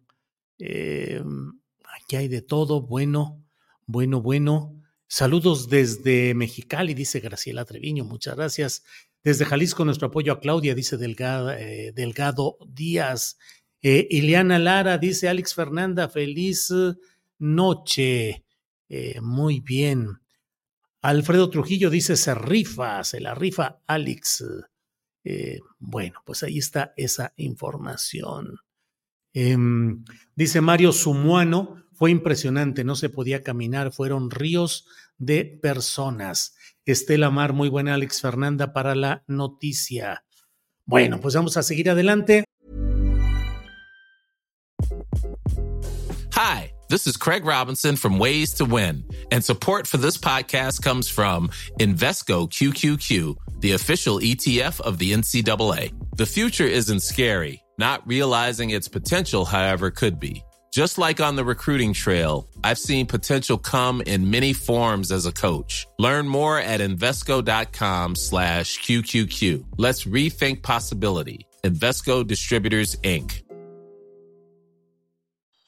em, 0.59 1.53
aquí 2.01 2.17
hay 2.17 2.29
de 2.29 2.43
todo. 2.43 2.81
Bueno, 2.81 3.45
bueno, 3.87 4.23
bueno. 4.23 4.77
Saludos 5.07 5.69
desde 5.69 6.35
Mexicali, 6.35 6.95
dice 6.95 7.19
Graciela 7.19 7.65
Treviño. 7.65 8.05
Muchas 8.05 8.37
gracias. 8.37 8.85
Desde 9.23 9.45
Jalisco, 9.45 9.85
nuestro 9.85 10.09
apoyo 10.09 10.33
a 10.33 10.41
Claudia, 10.41 10.75
dice 10.75 10.97
Delgado, 10.97 11.53
eh, 11.53 11.93
Delgado 11.95 12.57
Díaz. 12.67 13.39
Eh, 13.83 14.07
Ileana 14.11 14.59
Lara, 14.59 14.99
dice 14.99 15.29
Alex 15.29 15.55
Fernanda, 15.55 16.09
feliz 16.09 16.73
noche. 17.39 18.45
Eh, 18.89 19.21
muy 19.21 19.61
bien. 19.61 20.21
Alfredo 21.03 21.49
Trujillo 21.49 21.89
dice, 21.89 22.17
se 22.17 22.35
rifa, 22.35 23.03
se 23.05 23.21
la 23.21 23.35
rifa 23.35 23.81
Alex. 23.87 24.45
Eh, 25.25 25.61
bueno, 25.79 26.21
pues 26.25 26.43
ahí 26.43 26.59
está 26.59 26.93
esa 26.97 27.33
información. 27.37 28.59
Em, 29.33 30.05
dice 30.35 30.61
Mario 30.61 30.93
Sumuano, 30.93 31.85
fue 31.93 32.11
impresionante, 32.11 32.85
no 32.85 32.97
se 32.97 33.11
podía 33.11 33.43
caminar, 33.43 33.93
fueron 33.93 34.31
ríos 34.31 34.87
de 35.19 35.45
personas. 35.45 36.57
Estela 36.87 37.31
Mar, 37.31 37.53
muy 37.53 37.69
buena, 37.69 37.95
Alex 37.95 38.21
Fernanda 38.21 38.73
para 38.73 38.95
la 38.95 39.23
noticia. 39.27 40.25
Bueno, 40.87 41.21
pues 41.21 41.35
vamos 41.35 41.57
a 41.57 41.63
seguir 41.63 41.91
adelante. 41.91 42.45
Hi, 46.33 46.73
this 46.89 47.07
is 47.07 47.17
Craig 47.17 47.45
Robinson 47.45 47.97
from 47.97 48.19
Ways 48.19 48.55
to 48.55 48.65
Win, 48.65 49.05
and 49.31 49.45
support 49.45 49.87
for 49.87 49.99
this 49.99 50.17
podcast 50.17 50.83
comes 50.83 51.09
from 51.09 51.51
Invesco 51.79 52.49
QQQ, 52.49 53.37
the 53.61 53.73
official 53.73 54.19
ETF 54.19 54.81
of 54.81 54.99
the 54.99 55.13
NCAA. 55.13 55.93
The 56.17 56.27
future 56.27 56.67
isn't 56.67 57.03
scary, 57.03 57.63
not 57.79 58.07
realizing 58.07 58.71
its 58.71 58.89
potential, 58.89 59.45
however, 59.45 59.91
could 59.91 60.19
be. 60.19 60.43
Just 60.71 60.99
like 60.99 61.21
on 61.21 61.35
the 61.35 61.45
recruiting 61.45 61.93
trail, 61.93 62.49
I've 62.63 62.79
seen 62.79 63.07
potential 63.07 63.59
come 63.59 64.03
in 64.03 64.31
many 64.31 64.53
forms 64.53 65.11
as 65.11 65.27
a 65.27 65.33
coach. 65.33 65.89
Learn 65.99 66.29
more 66.29 66.61
at 66.61 66.79
Invesco.com 66.81 68.15
slash 68.15 68.79
QQQ. 68.79 69.65
Let's 69.79 70.05
rethink 70.05 70.63
possibility. 70.63 71.45
Invesco 71.65 72.25
Distributors, 72.25 72.95
Inc. 73.03 73.43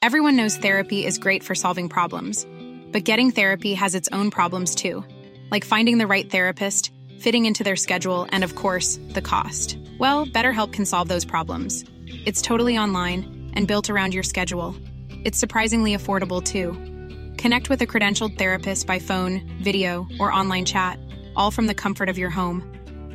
Everyone 0.01 0.37
knows 0.37 0.55
therapy 0.55 1.05
is 1.05 1.17
great 1.17 1.43
for 1.43 1.53
solving 1.53 1.89
problems, 1.89 2.47
but 2.93 3.03
getting 3.03 3.31
therapy 3.31 3.73
has 3.73 3.95
its 3.95 4.07
own 4.13 4.31
problems 4.31 4.73
too, 4.73 5.03
like 5.51 5.65
finding 5.65 5.97
the 5.97 6.07
right 6.07 6.29
therapist, 6.29 6.91
fitting 7.19 7.45
into 7.45 7.63
their 7.63 7.75
schedule, 7.75 8.25
and 8.31 8.43
of 8.43 8.55
course, 8.55 8.99
the 9.09 9.21
cost. 9.21 9.77
Well, 9.99 10.25
BetterHelp 10.25 10.71
can 10.71 10.85
solve 10.85 11.09
those 11.09 11.25
problems. 11.25 11.83
It's 12.25 12.41
totally 12.41 12.77
online 12.77 13.51
and 13.53 13.67
built 13.67 13.89
around 13.89 14.13
your 14.13 14.23
schedule. 14.23 14.75
It's 15.25 15.39
surprisingly 15.39 15.95
affordable 15.95 16.43
too. 16.43 16.73
Connect 17.41 17.69
with 17.69 17.81
a 17.81 17.87
credentialed 17.87 18.37
therapist 18.37 18.85
by 18.85 18.99
phone, 18.99 19.41
video, 19.63 20.05
or 20.19 20.31
online 20.31 20.65
chat, 20.65 20.99
all 21.35 21.49
from 21.49 21.67
the 21.67 21.73
comfort 21.73 22.09
of 22.09 22.17
your 22.17 22.29
home. 22.29 22.61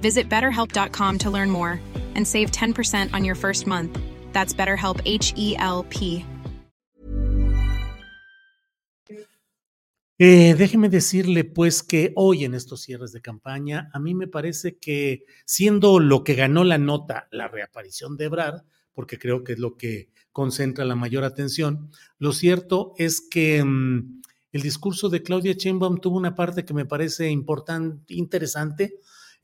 Visit 0.00 0.28
betterhelp.com 0.30 1.18
to 1.18 1.30
learn 1.30 1.50
more 1.50 1.80
and 2.14 2.26
save 2.26 2.50
10% 2.50 3.12
on 3.12 3.24
your 3.24 3.34
first 3.34 3.66
month. 3.66 3.98
That's 4.32 4.54
BetterHelp 4.54 5.02
H 5.04 5.34
E 5.36 5.54
L 5.58 5.84
P. 5.90 6.24
Eh, 10.20 10.56
déjeme 10.58 10.88
decirle 10.88 11.44
pues 11.44 11.84
que 11.84 12.12
hoy 12.16 12.44
en 12.44 12.54
estos 12.54 12.82
cierres 12.82 13.12
de 13.12 13.20
campaña, 13.20 13.88
a 13.92 14.00
mí 14.00 14.14
me 14.14 14.26
parece 14.26 14.76
que 14.76 15.22
siendo 15.44 16.00
lo 16.00 16.24
que 16.24 16.34
ganó 16.34 16.64
la 16.64 16.76
nota, 16.76 17.28
la 17.30 17.46
reaparición 17.46 18.16
de 18.16 18.24
Ebrard, 18.24 18.62
porque 18.94 19.16
creo 19.16 19.44
que 19.44 19.52
es 19.52 19.60
lo 19.60 19.76
que 19.76 20.08
concentra 20.32 20.84
la 20.84 20.94
mayor 20.94 21.24
atención, 21.24 21.90
lo 22.18 22.32
cierto 22.32 22.94
es 22.96 23.20
que 23.20 23.62
mmm, 23.64 24.22
el 24.52 24.62
discurso 24.62 25.08
de 25.08 25.22
Claudia 25.22 25.52
Sheinbaum 25.52 26.00
tuvo 26.00 26.16
una 26.16 26.34
parte 26.34 26.64
que 26.64 26.74
me 26.74 26.86
parece 26.86 27.30
importante, 27.30 28.14
interesante 28.14 28.94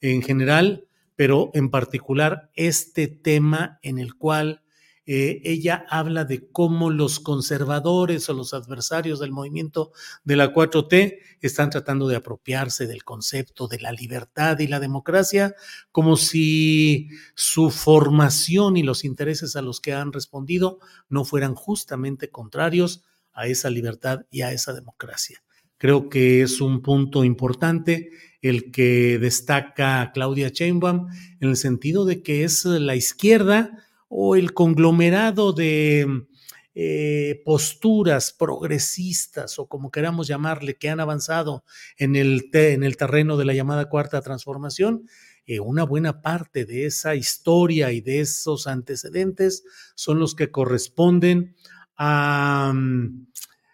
en 0.00 0.22
general, 0.22 0.86
pero 1.14 1.50
en 1.54 1.70
particular 1.70 2.50
este 2.54 3.06
tema 3.06 3.78
en 3.82 3.98
el 3.98 4.14
cual 4.14 4.63
eh, 5.06 5.42
ella 5.44 5.84
habla 5.90 6.24
de 6.24 6.50
cómo 6.50 6.88
los 6.88 7.20
conservadores 7.20 8.28
o 8.30 8.32
los 8.32 8.54
adversarios 8.54 9.20
del 9.20 9.32
movimiento 9.32 9.92
de 10.24 10.36
la 10.36 10.54
4T 10.54 11.18
están 11.40 11.68
tratando 11.68 12.08
de 12.08 12.16
apropiarse 12.16 12.86
del 12.86 13.04
concepto 13.04 13.68
de 13.68 13.80
la 13.80 13.92
libertad 13.92 14.58
y 14.60 14.66
la 14.66 14.80
democracia, 14.80 15.54
como 15.92 16.16
si 16.16 17.10
su 17.34 17.70
formación 17.70 18.78
y 18.78 18.82
los 18.82 19.04
intereses 19.04 19.56
a 19.56 19.62
los 19.62 19.80
que 19.80 19.92
han 19.92 20.12
respondido 20.12 20.78
no 21.10 21.26
fueran 21.26 21.54
justamente 21.54 22.30
contrarios 22.30 23.04
a 23.34 23.46
esa 23.46 23.68
libertad 23.68 24.26
y 24.30 24.40
a 24.40 24.52
esa 24.52 24.72
democracia. 24.72 25.42
Creo 25.76 26.08
que 26.08 26.40
es 26.40 26.62
un 26.62 26.80
punto 26.80 27.24
importante 27.24 28.08
el 28.40 28.70
que 28.70 29.18
destaca 29.18 30.12
Claudia 30.14 30.48
Sheinbaum 30.48 31.08
en 31.40 31.48
el 31.50 31.56
sentido 31.56 32.06
de 32.06 32.22
que 32.22 32.44
es 32.44 32.64
la 32.64 32.96
izquierda 32.96 33.84
o 34.08 34.36
el 34.36 34.54
conglomerado 34.54 35.52
de 35.52 36.26
eh, 36.74 37.40
posturas 37.44 38.32
progresistas 38.32 39.60
o 39.60 39.68
como 39.68 39.92
queramos 39.92 40.26
llamarle 40.26 40.76
que 40.76 40.90
han 40.90 40.98
avanzado 40.98 41.64
en 41.96 42.16
el, 42.16 42.50
en 42.52 42.82
el 42.82 42.96
terreno 42.96 43.36
de 43.36 43.44
la 43.44 43.54
llamada 43.54 43.88
cuarta 43.88 44.20
transformación, 44.22 45.06
eh, 45.46 45.60
una 45.60 45.84
buena 45.84 46.22
parte 46.22 46.64
de 46.64 46.86
esa 46.86 47.14
historia 47.14 47.92
y 47.92 48.00
de 48.00 48.20
esos 48.20 48.66
antecedentes 48.66 49.62
son 49.94 50.18
los 50.18 50.34
que 50.34 50.50
corresponden 50.50 51.54
a 51.96 52.72
um, 52.72 53.26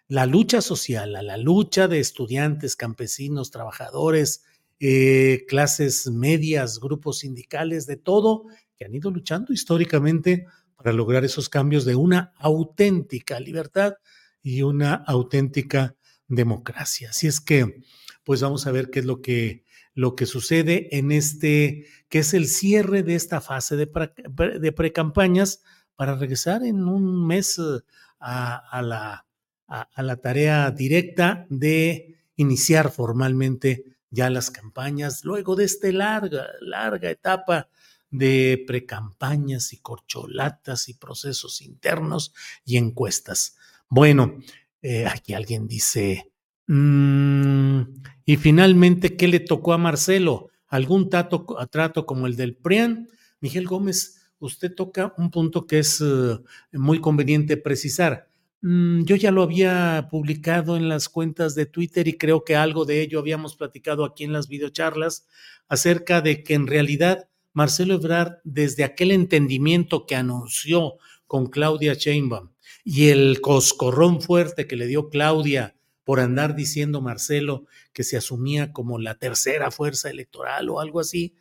la 0.08 0.26
lucha 0.26 0.60
social, 0.60 1.14
a 1.14 1.22
la 1.22 1.36
lucha 1.36 1.86
de 1.86 2.00
estudiantes, 2.00 2.74
campesinos, 2.74 3.50
trabajadores, 3.50 4.42
eh, 4.80 5.44
clases 5.46 6.08
medias, 6.08 6.80
grupos 6.80 7.20
sindicales, 7.20 7.86
de 7.86 7.96
todo, 7.96 8.46
que 8.80 8.86
han 8.86 8.94
ido 8.94 9.10
luchando 9.10 9.52
históricamente 9.52 10.46
para 10.74 10.94
lograr 10.94 11.22
esos 11.22 11.50
cambios 11.50 11.84
de 11.84 11.96
una 11.96 12.32
auténtica 12.38 13.38
libertad 13.38 13.96
y 14.42 14.62
una 14.62 14.94
auténtica 14.94 15.96
democracia. 16.28 17.10
Así 17.10 17.26
es 17.26 17.42
que, 17.42 17.82
pues 18.24 18.40
vamos 18.40 18.66
a 18.66 18.72
ver 18.72 18.88
qué 18.88 19.00
es 19.00 19.04
lo 19.04 19.20
que, 19.20 19.66
lo 19.92 20.16
que 20.16 20.24
sucede 20.24 20.96
en 20.96 21.12
este, 21.12 21.88
que 22.08 22.20
es 22.20 22.32
el 22.32 22.48
cierre 22.48 23.02
de 23.02 23.16
esta 23.16 23.42
fase 23.42 23.76
de, 23.76 23.86
pre, 23.86 24.14
de 24.58 24.72
precampañas 24.72 25.62
para 25.94 26.16
regresar 26.16 26.64
en 26.64 26.88
un 26.88 27.26
mes 27.26 27.58
eh, 27.58 27.80
a, 28.18 28.56
a, 28.56 28.80
la, 28.80 29.26
a, 29.68 29.88
a 29.92 30.02
la 30.02 30.16
tarea 30.16 30.70
directa 30.70 31.46
de 31.50 32.16
iniciar 32.36 32.90
formalmente 32.90 33.84
ya 34.08 34.30
las 34.30 34.50
campañas, 34.50 35.22
luego 35.22 35.54
de 35.54 35.64
esta 35.64 35.92
larga, 35.92 36.46
larga 36.62 37.10
etapa 37.10 37.68
de 38.10 38.62
precampañas 38.66 39.72
y 39.72 39.78
corcholatas 39.78 40.88
y 40.88 40.94
procesos 40.94 41.60
internos 41.62 42.34
y 42.64 42.76
encuestas. 42.76 43.56
Bueno, 43.88 44.38
eh, 44.82 45.06
aquí 45.06 45.34
alguien 45.34 45.66
dice, 45.66 46.32
mmm, 46.66 47.82
y 48.24 48.36
finalmente, 48.36 49.16
¿qué 49.16 49.28
le 49.28 49.40
tocó 49.40 49.72
a 49.72 49.78
Marcelo? 49.78 50.50
¿Algún 50.68 51.10
tato, 51.10 51.46
trato 51.70 52.06
como 52.06 52.26
el 52.26 52.36
del 52.36 52.56
PRIAN? 52.56 53.08
Miguel 53.40 53.66
Gómez, 53.66 54.20
usted 54.38 54.74
toca 54.74 55.14
un 55.18 55.30
punto 55.30 55.66
que 55.66 55.80
es 55.80 56.00
uh, 56.00 56.42
muy 56.72 57.00
conveniente 57.00 57.56
precisar. 57.56 58.28
Mm, 58.62 59.04
yo 59.04 59.16
ya 59.16 59.30
lo 59.30 59.42
había 59.42 60.08
publicado 60.10 60.76
en 60.76 60.88
las 60.88 61.08
cuentas 61.08 61.54
de 61.54 61.66
Twitter 61.66 62.06
y 62.08 62.18
creo 62.18 62.44
que 62.44 62.56
algo 62.56 62.84
de 62.84 63.00
ello 63.00 63.18
habíamos 63.18 63.56
platicado 63.56 64.04
aquí 64.04 64.24
en 64.24 64.32
las 64.32 64.48
videocharlas 64.48 65.26
acerca 65.68 66.20
de 66.20 66.42
que 66.42 66.54
en 66.54 66.66
realidad 66.66 67.28
Marcelo 67.52 67.94
Ebrard, 67.94 68.38
desde 68.44 68.84
aquel 68.84 69.10
entendimiento 69.10 70.06
que 70.06 70.16
anunció 70.16 70.94
con 71.26 71.46
Claudia 71.46 71.94
Sheinbaum 71.94 72.50
y 72.84 73.08
el 73.08 73.40
coscorrón 73.40 74.20
fuerte 74.20 74.66
que 74.66 74.76
le 74.76 74.86
dio 74.86 75.08
Claudia 75.08 75.76
por 76.04 76.20
andar 76.20 76.56
diciendo 76.56 77.00
Marcelo 77.00 77.66
que 77.92 78.02
se 78.02 78.16
asumía 78.16 78.72
como 78.72 78.98
la 78.98 79.16
tercera 79.16 79.70
fuerza 79.70 80.10
electoral 80.10 80.68
o 80.68 80.80
algo 80.80 81.00
así, 81.00 81.34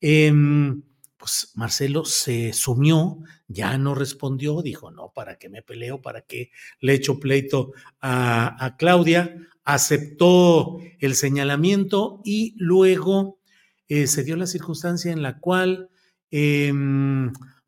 eh, 0.00 0.32
pues 1.16 1.52
Marcelo 1.54 2.04
se 2.04 2.52
sumió, 2.52 3.18
ya 3.48 3.78
no 3.78 3.94
respondió, 3.94 4.62
dijo, 4.62 4.90
no, 4.90 5.12
¿para 5.14 5.38
qué 5.38 5.48
me 5.48 5.62
peleo? 5.62 6.02
¿Para 6.02 6.22
qué 6.22 6.50
le 6.80 6.94
echo 6.94 7.18
pleito 7.18 7.72
a 8.00 8.76
Claudia? 8.78 9.36
Aceptó 9.64 10.78
el 11.00 11.14
señalamiento 11.14 12.20
y 12.24 12.54
luego 12.58 13.38
eh, 13.88 14.06
se 14.06 14.24
dio 14.24 14.36
la 14.36 14.46
circunstancia 14.46 15.12
en 15.12 15.22
la 15.22 15.38
cual 15.38 15.90
eh, 16.30 16.72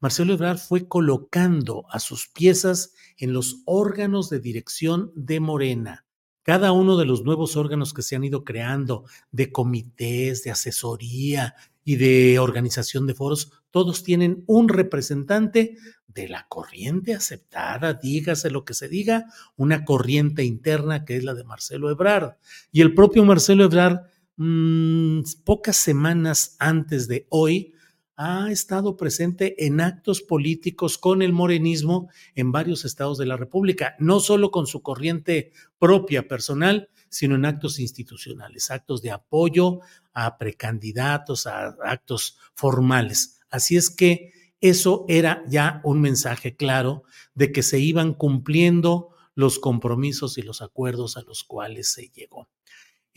Marcelo 0.00 0.34
Ebrard 0.34 0.58
fue 0.58 0.86
colocando 0.88 1.84
a 1.90 1.98
sus 2.00 2.28
piezas 2.28 2.94
en 3.16 3.32
los 3.32 3.62
órganos 3.64 4.30
de 4.30 4.40
dirección 4.40 5.12
de 5.14 5.40
Morena. 5.40 6.06
Cada 6.42 6.72
uno 6.72 6.96
de 6.96 7.04
los 7.04 7.24
nuevos 7.24 7.56
órganos 7.56 7.92
que 7.92 8.02
se 8.02 8.16
han 8.16 8.24
ido 8.24 8.44
creando, 8.44 9.04
de 9.32 9.52
comités, 9.52 10.44
de 10.44 10.50
asesoría 10.50 11.54
y 11.84 11.96
de 11.96 12.38
organización 12.38 13.06
de 13.06 13.14
foros, 13.14 13.52
todos 13.70 14.02
tienen 14.02 14.44
un 14.46 14.68
representante 14.68 15.76
de 16.06 16.28
la 16.28 16.46
corriente 16.48 17.14
aceptada, 17.14 17.94
dígase 17.94 18.50
lo 18.50 18.64
que 18.64 18.74
se 18.74 18.88
diga, 18.88 19.26
una 19.56 19.84
corriente 19.84 20.44
interna 20.44 21.04
que 21.04 21.16
es 21.16 21.24
la 21.24 21.34
de 21.34 21.44
Marcelo 21.44 21.90
Ebrard. 21.90 22.36
Y 22.72 22.80
el 22.80 22.94
propio 22.94 23.24
Marcelo 23.24 23.64
Ebrard 23.64 24.06
mmm, 24.38 25.20
pocas 25.44 25.76
semanas 25.76 26.56
antes 26.58 27.06
de 27.08 27.26
hoy, 27.28 27.74
ha 28.16 28.50
estado 28.50 28.96
presente 28.96 29.64
en 29.66 29.80
actos 29.80 30.22
políticos 30.22 30.98
con 30.98 31.22
el 31.22 31.32
morenismo 31.32 32.10
en 32.34 32.50
varios 32.50 32.84
estados 32.84 33.16
de 33.16 33.26
la 33.26 33.36
República, 33.36 33.94
no 34.00 34.18
solo 34.18 34.50
con 34.50 34.66
su 34.66 34.82
corriente 34.82 35.52
propia 35.78 36.26
personal, 36.26 36.88
sino 37.08 37.36
en 37.36 37.44
actos 37.44 37.78
institucionales, 37.78 38.72
actos 38.72 39.02
de 39.02 39.12
apoyo 39.12 39.80
a 40.12 40.36
precandidatos, 40.36 41.46
a 41.46 41.76
actos 41.84 42.38
formales. 42.54 43.40
Así 43.50 43.76
es 43.76 43.88
que 43.88 44.32
eso 44.60 45.04
era 45.08 45.44
ya 45.48 45.80
un 45.84 46.00
mensaje 46.00 46.56
claro 46.56 47.04
de 47.34 47.52
que 47.52 47.62
se 47.62 47.78
iban 47.78 48.14
cumpliendo 48.14 49.10
los 49.36 49.60
compromisos 49.60 50.38
y 50.38 50.42
los 50.42 50.60
acuerdos 50.60 51.16
a 51.16 51.22
los 51.22 51.44
cuales 51.44 51.92
se 51.92 52.08
llegó. 52.08 52.48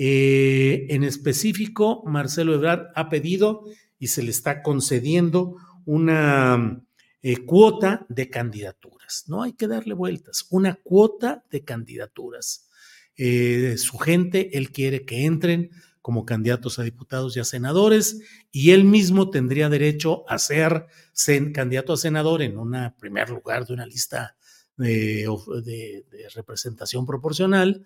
Eh, 0.04 0.88
en 0.90 1.04
específico, 1.04 2.02
Marcelo 2.08 2.56
Ebrard 2.56 2.88
ha 2.96 3.08
pedido 3.08 3.66
y 4.00 4.08
se 4.08 4.24
le 4.24 4.32
está 4.32 4.64
concediendo 4.64 5.58
una 5.86 6.82
eh, 7.22 7.46
cuota 7.46 8.08
de 8.10 8.28
candidaturas. 8.28 9.26
No 9.28 9.44
hay 9.44 9.54
que 9.54 9.68
darle 9.68 9.94
vueltas, 9.94 10.48
una 10.50 10.74
cuota 10.74 11.44
de 11.52 11.64
candidaturas. 11.64 12.68
Eh, 13.16 13.76
su 13.78 14.00
gente, 14.00 14.58
él 14.58 14.72
quiere 14.72 15.06
que 15.06 15.26
entren 15.26 15.70
como 16.02 16.26
candidatos 16.26 16.80
a 16.80 16.84
diputados 16.84 17.38
y 17.38 17.40
a 17.40 17.44
senadores, 17.44 18.22
y 18.52 18.72
él 18.72 18.86
mismo 18.86 19.30
tendría 19.30 19.70
derecho 19.70 20.28
a 20.28 20.40
ser 20.40 20.88
candidato 21.54 21.94
a 21.94 21.98
senador 21.98 22.42
en 22.42 22.58
un 22.58 22.76
primer 23.00 23.30
lugar 23.30 23.68
de 23.68 23.74
una 23.74 23.86
lista 23.86 24.36
de, 24.78 26.04
representación 26.34 27.06
proporcional, 27.06 27.86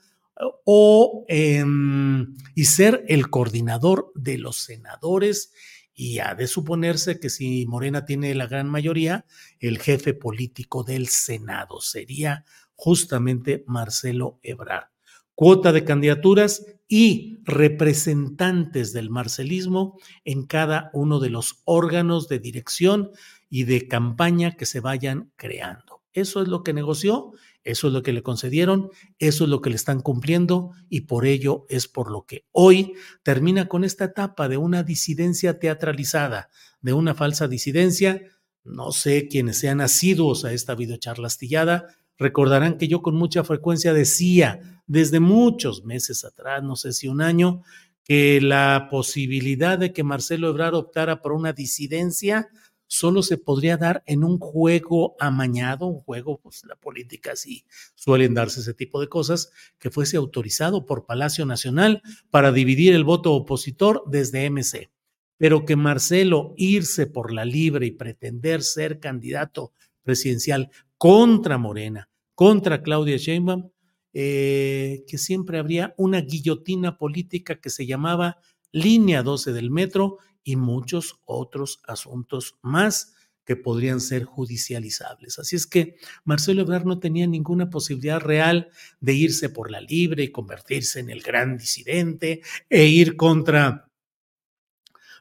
o 0.66 1.26
em, 1.28 2.36
y 2.56 2.66
ser 2.66 3.06
el 3.08 3.30
coordinador 3.30 4.12
de 4.16 4.38
los 4.38 4.58
senadores 4.58 5.54
y 5.94 6.20
ha 6.20 6.36
de 6.36 6.48
suponerse 6.48 7.20
que 7.20 7.30
si 7.30 7.66
Morena 7.68 8.06
tiene 8.06 8.36
la 8.36 8.48
gran 8.48 8.70
mayoría, 8.70 9.26
el 9.60 9.80
jefe 9.80 10.14
político 10.14 10.84
del 10.84 11.08
Senado 11.08 11.80
sería 11.80 12.44
justamente 12.76 13.64
Marcelo 13.68 14.40
Ebrard 14.44 14.88
cuota 15.36 15.74
de 15.74 15.84
candidaturas 15.84 16.66
y 16.88 17.40
representantes 17.44 18.94
del 18.94 19.10
marcelismo 19.10 20.00
en 20.24 20.46
cada 20.46 20.90
uno 20.94 21.20
de 21.20 21.30
los 21.30 21.62
órganos 21.66 22.28
de 22.28 22.40
dirección 22.40 23.12
y 23.50 23.66
de 23.66 23.88
campaña 23.88 24.56
que 24.56 24.66
se 24.66 24.80
vayan 24.80 25.32
creando. 25.36 26.02
Eso 26.14 26.42
es 26.42 26.48
lo 26.48 26.64
que 26.64 26.74
negoció, 26.74 27.34
eso 27.66 27.88
es 27.88 27.94
lo 27.94 28.04
que 28.04 28.14
le 28.14 28.22
concedieron, 28.24 28.90
eso 29.20 29.44
es 29.44 29.50
lo 29.50 29.60
que 29.60 29.72
le 29.72 29.76
están 29.76 30.00
cumpliendo 30.00 30.72
y 30.88 31.02
por 31.02 31.26
ello 31.26 31.66
es 31.68 31.88
por 31.88 32.12
lo 32.12 32.26
que 32.26 32.46
hoy 32.52 32.94
termina 33.24 33.68
con 33.68 33.84
esta 33.84 34.06
etapa 34.06 34.48
de 34.48 34.58
una 34.58 34.84
disidencia 34.84 35.60
teatralizada, 35.60 36.50
de 36.82 36.94
una 36.94 37.16
falsa 37.16 37.48
disidencia. 37.48 38.22
No 38.64 38.92
sé 38.92 39.28
quiénes 39.28 39.58
sean 39.58 39.82
asiduos 39.82 40.46
a 40.46 40.54
esta 40.54 40.76
videocharla 40.76 41.28
astillada, 41.28 41.88
recordarán 42.18 42.78
que 42.78 42.88
yo 42.88 43.02
con 43.02 43.16
mucha 43.16 43.44
frecuencia 43.44 43.94
decía 43.94 44.82
desde 44.86 45.20
muchos 45.20 45.84
meses 45.84 46.24
atrás, 46.24 46.64
no 46.64 46.76
sé 46.76 46.94
si 46.94 47.08
un 47.08 47.22
año, 47.22 47.64
que 48.04 48.40
la 48.40 48.88
posibilidad 48.92 49.80
de 49.80 49.92
que 49.92 50.04
Marcelo 50.04 50.50
Ebrard 50.50 50.76
optara 50.76 51.24
por 51.24 51.32
una 51.32 51.54
disidencia 51.54 52.48
solo 52.88 53.24
se 53.24 53.38
podría 53.38 53.78
dar 53.78 54.04
en 54.06 54.24
un 54.24 54.40
juego 54.40 55.16
amañado, 55.20 55.88
un 55.88 56.00
juego, 56.02 56.40
pues 56.40 56.64
la 56.66 56.76
política 56.76 57.36
sí 57.36 57.66
suelen 57.96 58.34
darse 58.34 58.62
ese 58.62 58.74
tipo 58.74 59.02
de 59.02 59.10
cosas, 59.10 59.52
que 59.80 59.90
fuese 59.90 60.18
autorizado 60.18 60.86
por 60.86 61.06
Palacio 61.06 61.46
Nacional 61.46 62.02
para 62.30 62.52
dividir 62.52 62.94
el 62.94 63.04
voto 63.04 63.34
opositor 63.34 64.04
desde 64.08 64.50
MC. 64.50 64.92
Pero 65.38 65.66
que 65.66 65.76
Marcelo 65.76 66.54
irse 66.58 67.08
por 67.08 67.34
la 67.34 67.46
libre 67.46 67.86
y 67.86 67.92
pretender 67.92 68.64
ser 68.64 69.00
candidato 69.00 69.74
presidencial 70.04 70.70
contra 70.98 71.58
Morena, 71.58 72.10
contra 72.36 72.82
Claudia 72.82 73.18
Sheinbaum, 73.18 73.72
eh, 74.14 75.04
que 75.08 75.18
siempre 75.18 75.60
habría 75.60 75.94
una 75.98 76.22
guillotina 76.22 76.98
política 76.98 77.60
que 77.60 77.70
se 77.70 77.86
llamaba 77.86 78.38
Línea 78.72 79.24
12 79.24 79.52
del 79.52 79.72
Metro 79.72 80.20
y 80.46 80.56
muchos 80.56 81.20
otros 81.26 81.82
asuntos 81.86 82.56
más 82.62 83.16
que 83.44 83.56
podrían 83.56 84.00
ser 84.00 84.24
judicializables. 84.24 85.38
Así 85.40 85.56
es 85.56 85.68
que 85.68 85.98
Marcelo 86.24 86.62
Ebrard 86.62 86.86
no 86.86 87.00
tenía 87.00 87.28
ninguna 87.28 87.70
posibilidad 87.70 88.20
real 88.20 88.70
de 89.02 89.14
irse 89.14 89.50
por 89.50 89.70
la 89.70 89.82
libre 89.82 90.24
y 90.24 90.32
convertirse 90.32 91.00
en 91.00 91.10
el 91.10 91.22
gran 91.22 91.58
disidente 91.58 92.42
e 92.70 92.86
ir 92.86 93.18
contra 93.18 93.92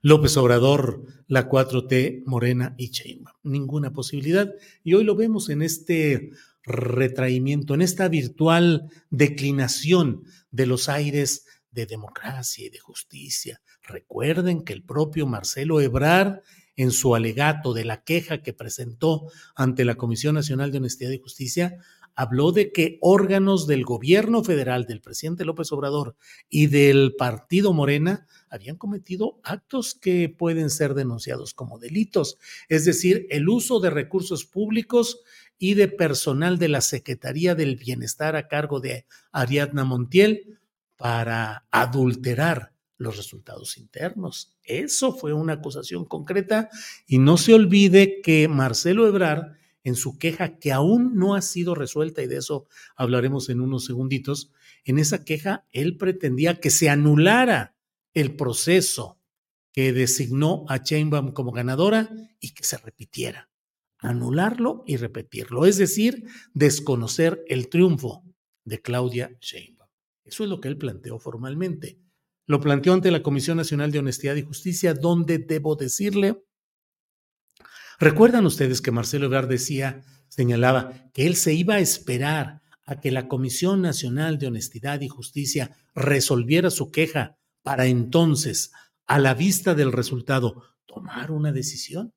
López 0.01 0.37
Obrador, 0.37 1.03
la 1.29 1.49
4T, 1.49 2.25
Morena 2.27 2.75
y 2.77 2.91
Sheinbaum. 2.91 3.37
Ninguna 3.43 3.93
posibilidad. 3.93 4.53
Y 4.83 4.95
hoy 4.95 5.05
lo 5.05 5.17
vemos 5.17 5.49
en 5.49 5.63
este 5.63 6.31
retraimiento, 6.63 7.75
en 7.75 7.83
esta 7.83 8.09
virtual 8.09 8.91
declinación 9.11 10.25
de 10.51 10.67
los 10.67 10.89
aires 10.89 11.47
de 11.75 11.87
democracia 11.87 12.67
y 12.67 12.71
de 12.71 12.79
justicia. 12.79 13.61
Recuerden 13.83 14.63
que 14.65 14.73
el 14.73 14.83
propio 14.83 15.27
Marcelo 15.27 15.81
Ebrard, 15.81 16.41
en 16.77 16.91
su 16.91 17.15
alegato 17.15 17.75
de 17.75 17.85
la 17.85 18.03
queja 18.03 18.43
que 18.43 18.53
presentó 18.53 19.31
ante 19.55 19.85
la 19.85 19.97
Comisión 19.97 20.35
Nacional 20.35 20.73
de 20.73 20.79
Honestidad 20.79 21.11
y 21.11 21.19
Justicia, 21.19 21.79
habló 22.17 22.53
de 22.53 22.73
que 22.73 22.99
órganos 23.01 23.67
del 23.67 23.85
gobierno 23.85 24.45
federal, 24.45 24.87
del 24.87 25.01
presidente 25.01 25.45
López 25.45 25.73
Obrador 25.73 26.17
y 26.49 26.69
del 26.69 27.15
partido 27.17 27.73
Morena 27.73 28.27
habían 28.49 28.77
cometido 28.77 29.41
actos 29.43 29.95
que 29.95 30.29
pueden 30.29 30.71
ser 30.71 30.95
denunciados 30.95 31.55
como 31.55 31.79
delitos, 31.79 32.39
es 32.69 32.85
decir, 32.85 33.27
el 33.31 33.49
uso 33.49 33.81
de 33.81 33.91
recursos 33.91 34.45
públicos 34.45 35.23
y 35.59 35.75
de 35.75 35.89
personal 35.89 36.59
de 36.59 36.69
la 36.69 36.81
Secretaría 36.81 37.55
del 37.55 37.77
Bienestar 37.77 38.37
a 38.37 38.49
cargo 38.49 38.81
de 38.81 39.07
Ariadna 39.33 39.85
Montiel 39.85 40.59
para 40.97 41.67
adulterar 41.71 42.73
los 42.97 43.17
resultados 43.17 43.77
internos. 43.77 44.57
Eso 44.63 45.13
fue 45.13 45.33
una 45.33 45.55
acusación 45.55 46.05
concreta 46.05 46.69
y 47.07 47.19
no 47.19 47.37
se 47.37 47.55
olvide 47.55 48.21
que 48.23 48.49
Marcelo 48.49 49.07
Ebrard, 49.07 49.57
en 49.83 49.97
su 49.97 50.19
queja 50.19 50.59
que 50.59 50.73
aún 50.73 51.17
no 51.17 51.35
ha 51.35 51.43
sido 51.43 51.75
resuelta, 51.75 52.23
y 52.23 52.27
de 52.27 52.39
eso 52.39 52.67
hablaremos 52.97 53.51
en 53.51 53.61
unos 53.61 53.85
segunditos, 53.85 54.51
en 54.85 54.99
esa 54.99 55.25
queja 55.25 55.67
él 55.73 55.99
pretendía 55.99 56.59
que 56.59 56.71
se 56.71 56.89
anulara 56.89 57.77
el 58.15 58.35
proceso 58.35 59.19
que 59.73 59.93
designó 59.93 60.65
a 60.69 60.83
Chainbaum 60.83 61.33
como 61.33 61.53
ganadora 61.53 62.09
y 62.41 62.55
que 62.55 62.65
se 62.65 62.79
repitiera 62.79 63.51
anularlo 64.05 64.85
y 64.87 64.97
repetirlo, 64.97 65.65
es 65.67 65.79
decir, 65.79 66.25
desconocer 66.53 67.43
el 67.49 67.69
triunfo 67.69 68.23
de 68.65 68.81
Claudia 68.81 69.37
Sheinbaum. 69.41 69.74
Eso 70.25 70.45
es 70.45 70.51
lo 70.51 70.61
que 70.61 70.69
él 70.69 70.79
planteó 70.79 71.19
formalmente. 71.19 72.01
Lo 72.47 72.61
planteó 72.61 72.93
ante 72.93 73.11
la 73.11 73.23
Comisión 73.23 73.57
Nacional 73.57 73.91
de 73.91 74.01
Honestidad 74.01 74.37
y 74.37 74.43
Justicia, 74.43 74.95
donde 74.95 75.39
debo 75.39 75.77
decirle, 75.77 76.43
recuerdan 77.99 78.45
ustedes 78.47 78.81
que 78.81 78.91
Marcelo 78.91 79.27
Ebrard 79.27 79.49
decía, 79.49 80.03
señalaba 80.29 81.11
que 81.13 81.27
él 81.27 81.37
se 81.37 81.55
iba 81.55 81.75
a 81.75 81.81
esperar 81.81 82.61
a 82.87 83.01
que 83.01 83.11
la 83.11 83.29
Comisión 83.29 83.81
Nacional 83.81 84.39
de 84.39 84.49
Honestidad 84.49 85.01
y 85.01 85.09
Justicia 85.09 85.77
resolviera 85.95 86.71
su 86.71 86.91
queja 86.91 87.39
para 87.63 87.87
entonces, 87.87 88.73
a 89.07 89.19
la 89.19 89.33
vista 89.33 89.75
del 89.75 89.91
resultado, 89.91 90.63
tomar 90.85 91.31
una 91.31 91.51
decisión. 91.51 92.13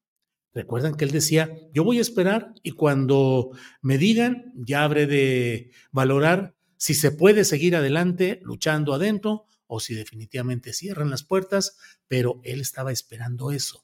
Recuerdan 0.54 0.96
que 0.96 1.06
él 1.06 1.12
decía, 1.12 1.50
yo 1.74 1.84
voy 1.84 2.00
a 2.00 2.02
esperar 2.02 2.54
y 2.64 2.72
cuando 2.72 3.52
me 3.82 3.98
digan, 3.98 4.52
ya 4.56 4.84
habré 4.84 5.08
de 5.08 5.72
valorar 5.92 6.57
si 6.78 6.94
se 6.94 7.12
puede 7.12 7.44
seguir 7.44 7.76
adelante 7.76 8.40
luchando 8.44 8.94
adentro 8.94 9.46
o 9.68 9.80
si 9.80 9.94
definitivamente 9.94 10.74
cierran 10.74 11.10
las 11.10 11.24
puertas, 11.24 11.78
pero 12.08 12.40
él 12.44 12.62
estaba 12.62 12.92
esperando 12.92 13.52
eso. 13.52 13.84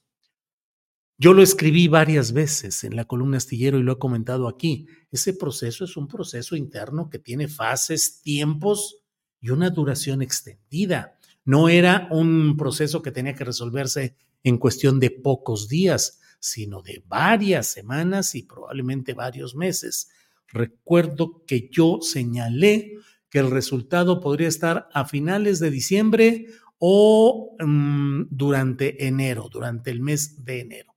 Yo 1.17 1.33
lo 1.33 1.43
escribí 1.43 1.87
varias 1.87 2.33
veces 2.33 2.83
en 2.83 2.95
la 2.95 3.05
columna 3.05 3.37
astillero 3.37 3.77
y 3.77 3.83
lo 3.83 3.93
he 3.93 3.99
comentado 3.99 4.47
aquí. 4.47 4.87
Ese 5.11 5.33
proceso 5.33 5.85
es 5.85 5.95
un 5.95 6.07
proceso 6.07 6.55
interno 6.55 7.09
que 7.09 7.19
tiene 7.19 7.47
fases, 7.47 8.21
tiempos 8.21 8.97
y 9.39 9.51
una 9.51 9.69
duración 9.69 10.21
extendida. 10.21 11.19
No 11.45 11.69
era 11.69 12.07
un 12.11 12.57
proceso 12.57 13.01
que 13.01 13.11
tenía 13.11 13.35
que 13.35 13.43
resolverse 13.43 14.15
en 14.43 14.57
cuestión 14.57 14.99
de 14.99 15.11
pocos 15.11 15.69
días, 15.69 16.19
sino 16.39 16.81
de 16.81 17.03
varias 17.07 17.67
semanas 17.67 18.35
y 18.35 18.43
probablemente 18.43 19.13
varios 19.13 19.55
meses. 19.55 20.09
Recuerdo 20.47 21.43
que 21.47 21.69
yo 21.71 21.99
señalé 22.01 22.93
que 23.29 23.39
el 23.39 23.49
resultado 23.49 24.19
podría 24.19 24.47
estar 24.47 24.89
a 24.93 25.05
finales 25.05 25.59
de 25.59 25.71
diciembre 25.71 26.47
o 26.77 27.55
mm, 27.59 28.27
durante 28.29 29.07
enero, 29.07 29.49
durante 29.51 29.89
el 29.89 30.01
mes 30.01 30.43
de 30.43 30.59
enero. 30.59 30.95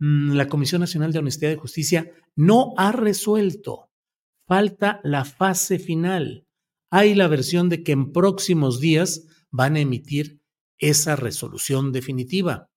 Mm, 0.00 0.32
la 0.32 0.48
Comisión 0.48 0.80
Nacional 0.80 1.12
de 1.12 1.20
Honestidad 1.20 1.52
y 1.52 1.56
Justicia 1.56 2.10
no 2.34 2.74
ha 2.76 2.92
resuelto. 2.92 3.90
Falta 4.46 5.00
la 5.04 5.24
fase 5.24 5.78
final. 5.78 6.46
Hay 6.90 7.14
la 7.14 7.28
versión 7.28 7.68
de 7.68 7.82
que 7.82 7.92
en 7.92 8.12
próximos 8.12 8.80
días 8.80 9.26
van 9.50 9.76
a 9.76 9.80
emitir 9.80 10.40
esa 10.78 11.16
resolución 11.16 11.92
definitiva 11.92 12.68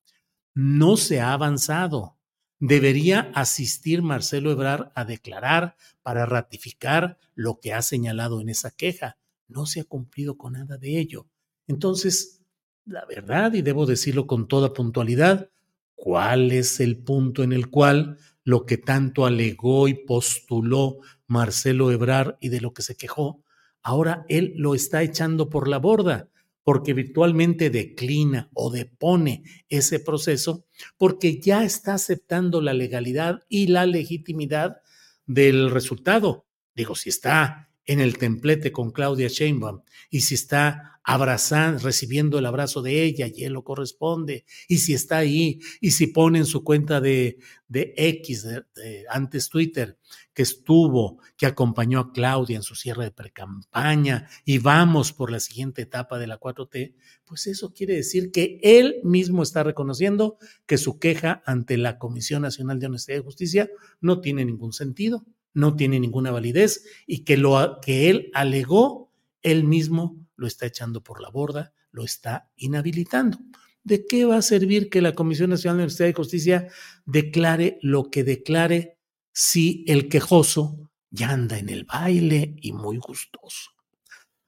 no 0.54 0.97
se 0.97 1.21
ha 1.21 1.34
avanzado. 1.34 2.17
Debería 2.62 3.32
asistir 3.34 4.04
Marcelo 4.04 4.52
Ebrar 4.52 4.91
a 4.93 5.04
declarar 5.04 5.76
para 6.04 6.28
ratificar 6.28 7.17
lo 7.34 7.60
que 7.60 7.74
ha 7.74 7.82
señalado 7.82 8.39
en 8.39 8.50
esa 8.50 8.69
queja. 8.69 9.17
no 9.47 9.65
se 9.65 9.82
ha 9.82 9.84
cumplido 9.84 10.38
con 10.38 10.54
nada 10.54 10.78
de 10.78 11.00
ello. 11.00 11.28
Entonces, 11.67 12.41
la 12.86 13.04
verdad, 13.06 13.54
y 13.54 13.63
debo 13.63 13.86
decirlo 13.86 14.28
con 14.28 14.47
toda 14.47 14.74
puntualidad, 14.74 15.50
¿cuál 15.95 16.52
es 16.52 16.80
el 16.80 17.00
punto 17.00 17.43
en 17.43 17.52
el 17.52 17.69
cual 17.69 18.17
lo 18.43 18.65
que 18.65 18.78
tanto 18.78 19.26
alegó 19.26 19.88
y 19.88 20.06
postuló 20.06 21.00
Marcelo 21.28 21.91
Ebrar 21.91 22.38
y 22.39 22.50
de 22.50 22.62
lo 22.62 22.74
que 22.74 22.84
se 22.84 22.95
quejó, 22.95 23.43
ahora 23.82 24.24
él 24.30 24.54
lo 24.56 24.76
está 24.76 25.02
echando 25.02 25.50
por 25.50 25.67
la 25.67 25.80
borda? 25.80 26.30
Porque 26.63 26.93
virtualmente 26.93 27.69
declina 27.69 28.50
o 28.54 28.71
depone 28.71 29.43
ese 29.69 30.00
proceso, 30.00 30.65
porque 30.97 31.39
ya 31.39 31.63
está 31.63 31.95
aceptando 31.95 32.62
la 32.62 32.74
legalidad 32.74 33.41
y 33.50 33.67
la 33.67 33.86
legitimidad 33.86 34.78
del 35.26 35.71
resultado. 35.71 36.45
Digo, 36.76 36.95
si 36.95 37.10
está 37.10 37.69
en 37.86 38.00
el 38.00 38.17
templete 38.17 38.71
con 38.71 38.91
Claudia 38.91 39.28
Sheinbaum 39.28 39.82
y 40.10 40.21
si 40.21 40.36
está 40.36 41.00
abrazando, 41.04 41.80
recibiendo 41.80 42.38
el 42.38 42.45
abrazo 42.45 42.82
de 42.82 43.04
ella 43.04 43.28
y 43.34 43.43
él 43.43 43.54
lo 43.54 43.63
corresponde, 43.63 44.45
y 44.67 44.78
si 44.78 44.93
está 44.93 45.17
ahí, 45.17 45.60
y 45.80 45.91
si 45.91 46.08
pone 46.08 46.39
en 46.39 46.45
su 46.45 46.63
cuenta 46.63 47.02
de, 47.02 47.38
de 47.67 47.93
X, 47.97 48.43
de, 48.43 49.06
antes 49.10 49.50
Twitter, 49.50 49.97
que 50.34 50.44
estuvo, 50.44 51.20
que 51.38 51.46
acompañó 51.46 52.00
a 52.00 52.12
Claudia 52.13 52.56
en 52.56 52.63
su 52.63 52.76
cierre 52.76 53.06
de 53.06 53.12
precampaña 53.12 54.28
y 54.46 54.60
vamos 54.60 55.13
por 55.13 55.32
la 55.32 55.39
siguiente 55.39 55.82
etapa 55.82 56.20
de 56.20 56.28
la 56.28 56.39
4T, 56.39 56.96
pues 57.26 57.48
eso 57.48 57.74
quiere 57.74 57.96
decir 57.96 58.32
que 58.32 58.60
él 58.63 59.02
mismo 59.04 59.44
está 59.44 59.63
reconociendo 59.63 60.38
que 60.65 60.78
su 60.78 61.00
queja 61.00 61.44
ante 61.46 61.78
la 61.78 61.98
Comisión 61.98 62.41
Nacional 62.41 62.80
de 62.80 62.88
Honestidad 62.88 63.20
y 63.20 63.24
Justicia 63.24 63.70
no 64.00 64.22
tiene 64.22 64.46
ningún 64.46 64.74
sentido 64.74 65.26
no 65.54 65.76
tiene 65.76 66.00
ninguna 66.00 66.32
validez 66.32 66.86
y 67.06 67.24
que 67.24 67.38
lo 67.38 67.80
que 67.82 68.10
él 68.10 68.32
alegó, 68.34 69.12
él 69.41 69.63
mismo 69.63 70.17
lo 70.36 70.48
está 70.48 70.65
echando 70.65 71.04
por 71.04 71.22
la 71.22 71.30
borda, 71.30 71.74
lo 71.91 72.04
está 72.04 72.50
inhabilitando. 72.56 73.39
¿De 73.84 74.06
qué 74.06 74.26
va 74.26 74.38
a 74.38 74.41
servir 74.41 74.89
que 74.89 75.02
la 75.02 75.13
Comisión 75.13 75.50
Nacional 75.50 75.78
de 75.78 75.84
Universidad 75.84 76.10
y 76.10 76.13
Justicia 76.13 76.67
declare 77.06 77.80
lo 77.82 78.10
que 78.12 78.24
declare 78.24 79.00
si 79.32 79.84
el 79.88 80.10
quejoso 80.10 80.91
ya 81.10 81.30
anda 81.30 81.58
en 81.58 81.70
el 81.70 81.86
baile 81.86 82.56
y 82.62 82.72
muy 82.72 82.98
gustoso? 82.98 83.72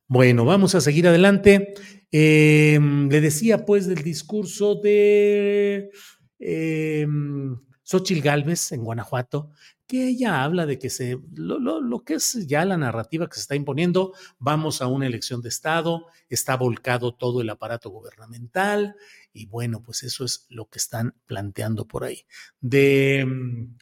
Bueno, 0.08 0.46
vamos 0.46 0.76
a 0.76 0.82
seguir 0.82 1.08
adelante. 1.08 1.74
Em, 2.12 3.10
le 3.10 3.22
decía 3.22 3.66
pues 3.66 3.88
del 3.88 4.04
discurso 4.04 4.76
de 4.76 5.90
eh, 6.40 7.08
Xochil 7.84 8.22
Gálvez 8.22 8.72
en 8.72 8.84
Guanajuato, 8.84 9.52
que 9.88 10.08
ella 10.08 10.44
habla 10.44 10.66
de 10.66 10.80
que 10.80 10.90
se, 10.90 11.20
lo, 11.36 11.60
lo, 11.60 12.04
que 12.04 12.16
es 12.16 12.48
ya 12.48 12.66
la 12.66 12.78
narrativa 12.78 13.28
que 13.28 13.36
se 13.36 13.42
está 13.42 13.56
imponiendo, 13.56 14.14
vamos 14.40 14.82
a 14.82 14.88
una 14.88 15.08
elección 15.08 15.42
de 15.42 15.50
Estado, 15.50 16.06
está 16.30 16.56
volcado 16.58 17.14
todo 17.14 17.42
el 17.42 17.50
aparato 17.50 17.90
gubernamental 17.90 18.96
y 19.34 19.48
bueno, 19.48 19.82
pues 19.84 20.04
eso 20.04 20.26
es 20.26 20.46
lo 20.50 20.68
que 20.68 20.80
están 20.80 21.16
planteando 21.26 21.86
por 21.88 22.04
ahí. 22.04 22.26
De 22.62 23.26
mm, 23.26 23.76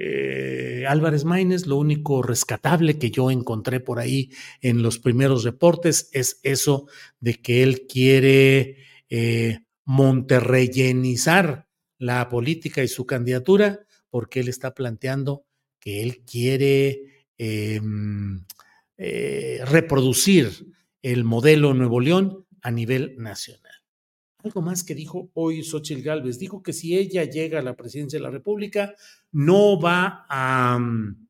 eh, 0.00 0.84
Álvarez 0.86 1.24
Maínez, 1.24 1.66
lo 1.66 1.76
único 1.76 2.22
rescatable 2.22 2.98
que 3.00 3.10
yo 3.10 3.32
encontré 3.32 3.80
por 3.80 3.98
ahí 3.98 4.30
en 4.60 4.80
los 4.80 5.00
primeros 5.00 5.42
reportes 5.42 6.08
es 6.12 6.38
eso 6.44 6.86
de 7.18 7.34
que 7.34 7.64
él 7.64 7.88
quiere 7.88 8.76
eh, 9.10 9.58
monterreyenizar 9.84 11.66
la 11.98 12.28
política 12.28 12.84
y 12.84 12.88
su 12.88 13.06
candidatura 13.06 13.80
porque 14.08 14.38
él 14.40 14.48
está 14.48 14.72
planteando 14.72 15.44
que 15.80 16.02
él 16.02 16.22
quiere 16.24 17.24
em, 17.36 18.44
eh, 18.96 19.60
reproducir 19.66 20.74
el 21.02 21.24
modelo 21.24 21.74
Nuevo 21.74 21.98
León 21.98 22.46
a 22.62 22.70
nivel 22.70 23.16
nacional. 23.18 23.67
Algo 24.48 24.62
más 24.62 24.82
que 24.82 24.94
dijo 24.94 25.30
hoy 25.34 25.62
Xochitl 25.62 26.00
Gálvez, 26.00 26.38
dijo 26.38 26.62
que 26.62 26.72
si 26.72 26.96
ella 26.96 27.24
llega 27.24 27.58
a 27.58 27.62
la 27.62 27.76
presidencia 27.76 28.18
de 28.18 28.22
la 28.22 28.30
República, 28.30 28.94
no 29.30 29.78
va 29.78 30.24
a, 30.26 30.78
mm, 30.78 31.28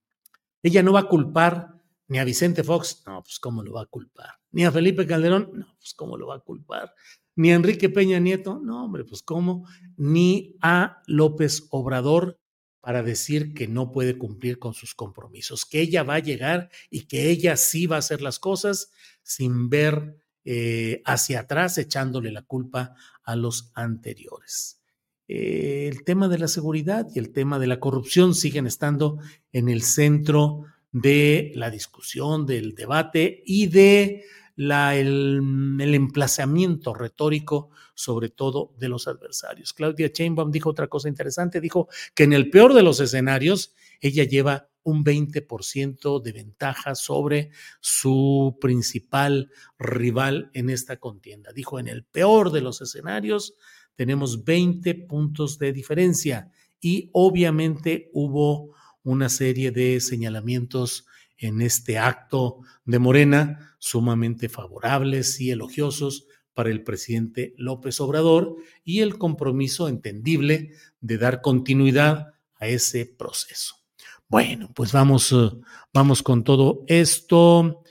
ella 0.63 0.85
no 0.85 0.93
va 0.93 1.01
a 1.01 1.09
culpar 1.09 1.75
ni 2.07 2.21
a 2.21 2.25
Vicente 2.25 2.63
Fox, 2.63 3.03
no, 3.07 3.21
pues 3.25 3.41
cómo 3.41 3.65
lo 3.65 3.73
va 3.73 3.83
a 3.83 3.87
culpar, 3.87 4.35
ni 4.53 4.65
a 4.65 4.71
Felipe 4.71 5.05
Calderón, 5.05 5.51
no, 5.53 5.67
pues 5.81 5.95
cómo 5.95 6.17
lo 6.17 6.29
va 6.29 6.37
a 6.37 6.39
culpar, 6.39 6.95
ni 7.35 7.51
a 7.51 7.57
Enrique 7.57 7.89
Peña 7.89 8.21
Nieto, 8.21 8.61
no, 8.63 8.85
hombre, 8.85 9.05
pues 9.05 9.23
cómo, 9.23 9.67
ni 9.97 10.57
a 10.63 11.03
López 11.09 11.67
Obrador, 11.71 12.39
para 12.81 13.03
decir 13.03 13.53
que 13.53 13.67
no 13.67 13.91
puede 13.91 14.17
cumplir 14.17 14.61
con 14.61 14.75
sus 14.75 14.95
compromisos, 14.95 15.67
que 15.67 15.81
ella 15.81 16.05
va 16.05 16.15
a 16.15 16.21
llegar 16.21 16.71
y 16.89 17.09
que 17.09 17.31
ella 17.31 17.57
sí 17.57 17.89
va 17.89 17.97
a 17.97 17.99
hacer 17.99 18.23
las 18.23 18.39
cosas 18.39 18.93
sin 19.25 19.69
ver 19.69 20.23
eh, 20.51 21.03
hacia 21.05 21.41
atrás, 21.41 21.77
echándole 21.77 22.33
la 22.33 22.41
culpa 22.41 22.95
a 23.23 23.37
los 23.37 23.71
anteriores. 23.75 24.81
Eh, 25.29 25.91
el 25.93 26.05
tema 26.05 26.27
de 26.27 26.39
la 26.39 26.49
seguridad 26.49 27.07
y 27.15 27.19
el 27.19 27.33
tema 27.35 27.59
de 27.59 27.67
la 27.67 27.79
corrupción 27.79 28.35
siguen 28.35 28.67
estando 28.67 29.19
en 29.53 29.69
el 29.69 29.83
centro 29.83 30.65
de 30.91 31.53
la 31.55 31.69
discusión, 31.69 32.47
del 32.47 32.75
debate 32.75 33.43
y 33.45 33.67
de 33.67 34.25
la, 34.59 34.97
el, 34.97 35.41
el, 35.79 35.95
emplazamiento 35.95 36.93
retórico, 36.93 37.71
sobre 37.95 38.29
todo 38.29 38.75
de 38.77 38.89
los 38.89 39.07
adversarios. 39.07 39.73
Claudia 39.73 40.11
Chainbaum 40.11 40.51
dijo 40.51 40.71
otra 40.71 40.89
cosa 40.89 41.09
interesante, 41.09 41.61
dijo 41.61 41.87
que 42.13 42.25
en 42.25 42.33
el 42.33 42.51
peor 42.51 42.75
de 42.75 42.83
los 42.83 42.99
escenarios, 42.99 43.77
ella 44.01 44.25
lleva 44.25 44.69
un 44.83 45.05
20% 45.05 46.21
de 46.21 46.33
ventaja 46.33 46.97
sobre 46.97 47.51
su 47.81 48.59
principal 48.61 49.53
rival 49.79 50.51
en 50.55 50.71
esta 50.71 50.97
contienda. 50.97 51.53
Dijo, 51.53 51.79
en 51.79 51.87
el 51.87 52.05
peor 52.05 52.51
de 52.51 52.61
los 52.61 52.81
escenarios 52.81 53.55
tenemos 53.95 54.45
20 54.45 54.93
puntos 55.07 55.61
de 55.61 55.73
diferencia 55.73 56.51
y 56.81 57.11
obviamente 57.13 58.11
hubo 58.13 58.75
una 59.05 59.29
serie 59.29 59.71
de 59.71 60.01
señalamientos 60.01 61.07
en 61.39 61.63
este 61.63 61.99
acto 61.99 62.61
de 62.85 62.99
Morena 62.99 63.77
sumamente 63.79 64.49
favorables 64.49 65.41
y 65.41 65.51
elogiosos 65.51 66.27
para 66.53 66.71
el 66.71 66.83
presidente 66.83 67.55
López 67.57 68.01
Obrador 68.01 68.57
y 68.85 69.01
el 69.01 69.17
compromiso 69.17 69.89
entendible 69.89 70.73
de 71.01 71.19
dar 71.19 71.41
continuidad 71.41 72.35
a 72.59 72.67
ese 72.67 73.07
proceso. 73.07 73.77
Bueno, 74.27 74.71
pues 74.75 74.93
vamos, 74.93 75.33
eh, 75.33 75.51
vamos 75.95 76.23
con 76.23 76.45
todo 76.45 76.85
esto. 76.89 77.83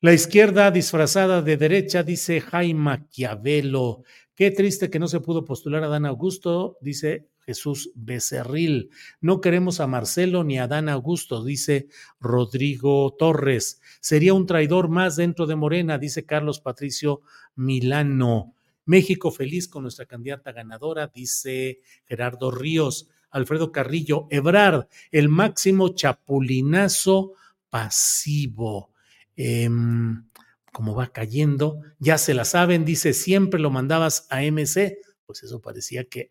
la 0.00 0.12
izquierda 0.12 0.70
disfrazada 0.72 1.40
de 1.40 1.56
derecha, 1.56 2.02
dice 2.02 2.40
Jaime 2.40 2.80
Maquiavelo. 2.80 4.02
Qué 4.34 4.50
triste 4.50 4.90
que 4.90 4.98
no 4.98 5.06
se 5.06 5.20
pudo 5.20 5.44
postular 5.44 5.84
a 5.84 5.88
Dan 5.88 6.04
Augusto, 6.04 6.76
dice 6.80 7.28
Jesús 7.44 7.90
Becerril. 7.94 8.90
No 9.20 9.40
queremos 9.40 9.80
a 9.80 9.86
Marcelo 9.86 10.44
ni 10.44 10.58
a 10.58 10.68
Dan 10.68 10.88
Augusto, 10.88 11.44
dice 11.44 11.88
Rodrigo 12.20 13.14
Torres. 13.18 13.80
Sería 14.00 14.34
un 14.34 14.46
traidor 14.46 14.88
más 14.88 15.16
dentro 15.16 15.46
de 15.46 15.56
Morena, 15.56 15.98
dice 15.98 16.24
Carlos 16.24 16.60
Patricio 16.60 17.22
Milano. 17.54 18.54
México 18.84 19.30
feliz 19.30 19.68
con 19.68 19.82
nuestra 19.82 20.06
candidata 20.06 20.52
ganadora, 20.52 21.06
dice 21.06 21.80
Gerardo 22.04 22.50
Ríos. 22.50 23.08
Alfredo 23.30 23.72
Carrillo, 23.72 24.26
Ebrard, 24.30 24.88
el 25.10 25.28
máximo 25.30 25.94
chapulinazo 25.94 27.32
pasivo. 27.70 28.90
Em, 29.36 30.24
como 30.70 30.94
va 30.94 31.12
cayendo, 31.12 31.80
ya 31.98 32.18
se 32.18 32.34
la 32.34 32.44
saben, 32.44 32.84
dice, 32.84 33.14
siempre 33.14 33.58
lo 33.58 33.70
mandabas 33.70 34.26
a 34.30 34.42
MC, 34.42 34.98
pues 35.24 35.42
eso 35.42 35.60
parecía 35.60 36.04
que 36.04 36.30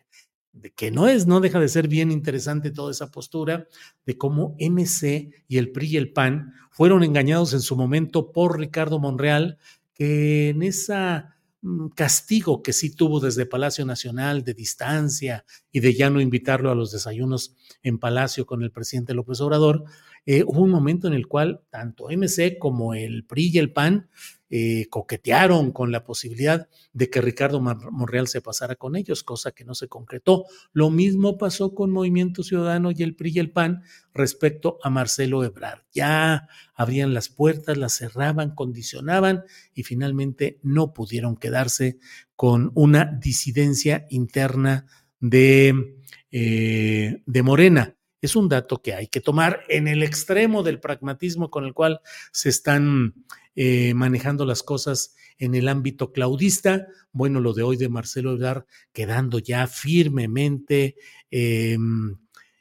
que 0.75 0.91
no 0.91 1.07
es, 1.07 1.27
no 1.27 1.39
deja 1.39 1.59
de 1.59 1.69
ser 1.69 1.87
bien 1.87 2.11
interesante 2.11 2.71
toda 2.71 2.91
esa 2.91 3.11
postura 3.11 3.67
de 4.05 4.17
cómo 4.17 4.55
MC 4.59 5.31
y 5.47 5.57
el 5.57 5.71
PRI 5.71 5.87
y 5.87 5.97
el 5.97 6.11
PAN 6.11 6.53
fueron 6.69 7.03
engañados 7.03 7.53
en 7.53 7.61
su 7.61 7.75
momento 7.75 8.31
por 8.31 8.59
Ricardo 8.59 8.99
Monreal, 8.99 9.57
que 9.93 10.49
en 10.49 10.63
esa 10.63 11.37
mm, 11.61 11.89
castigo 11.89 12.61
que 12.61 12.73
sí 12.73 12.93
tuvo 12.93 13.19
desde 13.19 13.45
Palacio 13.45 13.85
Nacional 13.85 14.43
de 14.43 14.53
distancia 14.53 15.45
y 15.71 15.79
de 15.79 15.93
ya 15.93 16.09
no 16.09 16.19
invitarlo 16.19 16.69
a 16.69 16.75
los 16.75 16.91
desayunos 16.91 17.55
en 17.81 17.97
Palacio 17.97 18.45
con 18.45 18.61
el 18.61 18.71
presidente 18.71 19.13
López 19.13 19.39
Obrador, 19.41 19.85
eh, 20.25 20.43
hubo 20.45 20.61
un 20.61 20.69
momento 20.69 21.07
en 21.07 21.13
el 21.13 21.27
cual 21.27 21.61
tanto 21.69 22.07
MC 22.09 22.57
como 22.59 22.93
el 22.93 23.25
PRI 23.25 23.51
y 23.53 23.57
el 23.57 23.73
PAN 23.73 24.09
eh, 24.53 24.87
coquetearon 24.89 25.71
con 25.71 25.93
la 25.93 26.03
posibilidad 26.03 26.67
de 26.91 27.09
que 27.09 27.21
Ricardo 27.21 27.61
Monreal 27.61 28.27
se 28.27 28.41
pasara 28.41 28.75
con 28.75 28.97
ellos, 28.97 29.23
cosa 29.23 29.51
que 29.51 29.63
no 29.63 29.73
se 29.73 29.87
concretó. 29.87 30.43
Lo 30.73 30.89
mismo 30.89 31.37
pasó 31.37 31.73
con 31.73 31.89
Movimiento 31.89 32.43
Ciudadano 32.43 32.91
y 32.91 33.01
el 33.01 33.15
PRI 33.15 33.31
y 33.35 33.39
el 33.39 33.51
PAN 33.51 33.83
respecto 34.13 34.77
a 34.83 34.89
Marcelo 34.89 35.45
Ebrard. 35.45 35.83
Ya 35.93 36.49
abrían 36.75 37.13
las 37.13 37.29
puertas, 37.29 37.77
las 37.77 37.93
cerraban, 37.93 38.53
condicionaban 38.53 39.45
y 39.73 39.83
finalmente 39.83 40.59
no 40.63 40.93
pudieron 40.93 41.37
quedarse 41.37 41.97
con 42.35 42.71
una 42.75 43.05
disidencia 43.05 44.05
interna 44.09 44.85
de, 45.21 45.95
eh, 46.29 47.23
de 47.25 47.43
Morena. 47.43 47.95
Es 48.21 48.35
un 48.35 48.47
dato 48.47 48.81
que 48.81 48.93
hay 48.93 49.07
que 49.07 49.21
tomar 49.21 49.61
en 49.67 49.87
el 49.87 50.03
extremo 50.03 50.63
del 50.63 50.79
pragmatismo 50.79 51.49
con 51.49 51.65
el 51.65 51.73
cual 51.73 52.01
se 52.31 52.49
están 52.49 53.15
eh, 53.55 53.93
manejando 53.93 54.45
las 54.45 54.63
cosas 54.63 55.15
en 55.37 55.55
el 55.55 55.67
ámbito 55.67 56.13
claudista. 56.13 56.87
Bueno, 57.11 57.39
lo 57.39 57.53
de 57.53 57.63
hoy 57.63 57.77
de 57.77 57.89
Marcelo 57.89 58.33
Ebrard 58.33 58.65
quedando 58.93 59.39
ya 59.39 59.67
firmemente 59.67 60.95
em, 61.31 62.15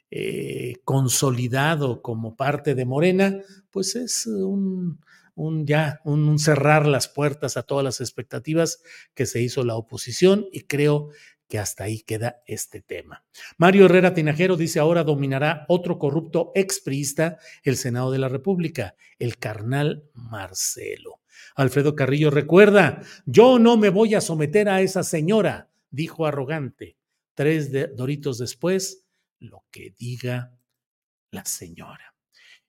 eh, 0.09 0.75
consolidado 0.83 2.01
como 2.01 2.35
parte 2.35 2.75
de 2.75 2.85
Morena, 2.85 3.37
pues 3.69 3.95
es 3.95 4.25
un, 4.27 4.99
ya 5.65 6.01
un, 6.03 6.37
cerrar 6.39 6.85
las 6.87 7.07
puertas 7.07 7.55
a 7.55 7.63
todas 7.63 7.83
las 7.83 8.01
expectativas 8.01 8.81
que 9.13 9.25
se 9.25 9.41
hizo 9.41 9.63
la 9.63 9.75
oposición 9.75 10.47
y 10.51 10.61
creo 10.61 11.09
que 11.51 11.59
hasta 11.59 11.83
ahí 11.83 11.99
queda 11.99 12.41
este 12.47 12.81
tema. 12.81 13.25
Mario 13.57 13.83
Herrera 13.83 14.13
Tinajero 14.13 14.55
dice 14.55 14.79
ahora 14.79 15.03
dominará 15.03 15.65
otro 15.67 15.99
corrupto 15.99 16.53
expriista 16.55 17.39
el 17.63 17.75
Senado 17.75 18.09
de 18.09 18.19
la 18.19 18.29
República, 18.29 18.95
el 19.19 19.37
carnal 19.37 20.09
Marcelo. 20.13 21.19
Alfredo 21.55 21.93
Carrillo 21.93 22.31
recuerda, 22.31 23.01
yo 23.25 23.59
no 23.59 23.75
me 23.75 23.89
voy 23.89 24.15
a 24.15 24.21
someter 24.21 24.69
a 24.69 24.79
esa 24.79 25.03
señora, 25.03 25.69
dijo 25.89 26.25
arrogante. 26.25 26.95
Tres 27.33 27.69
doritos 27.97 28.37
después, 28.37 29.03
lo 29.39 29.65
que 29.71 29.93
diga 29.99 30.57
la 31.31 31.43
señora. 31.43 32.10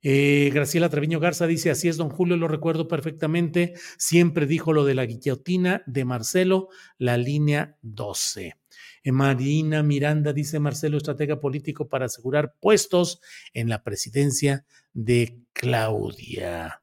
Eh, 0.02 0.50
Graciela 0.52 0.88
Treviño 0.88 1.20
Garza 1.20 1.46
dice, 1.46 1.70
así 1.70 1.88
es, 1.88 1.96
don 1.96 2.10
Julio, 2.10 2.36
lo 2.36 2.48
recuerdo 2.48 2.88
perfectamente, 2.88 3.74
siempre 3.96 4.46
dijo 4.46 4.72
lo 4.72 4.84
de 4.84 4.94
la 4.94 5.06
guillotina 5.06 5.82
de 5.86 6.04
Marcelo, 6.04 6.68
la 6.98 7.16
línea 7.16 7.76
12. 7.82 8.56
Marina 9.04 9.82
Miranda 9.82 10.32
dice 10.32 10.60
Marcelo, 10.60 10.96
estratega 10.96 11.40
político 11.40 11.88
para 11.88 12.06
asegurar 12.06 12.54
puestos 12.60 13.20
en 13.52 13.68
la 13.68 13.82
presidencia 13.82 14.64
de 14.92 15.38
Claudia. 15.52 16.81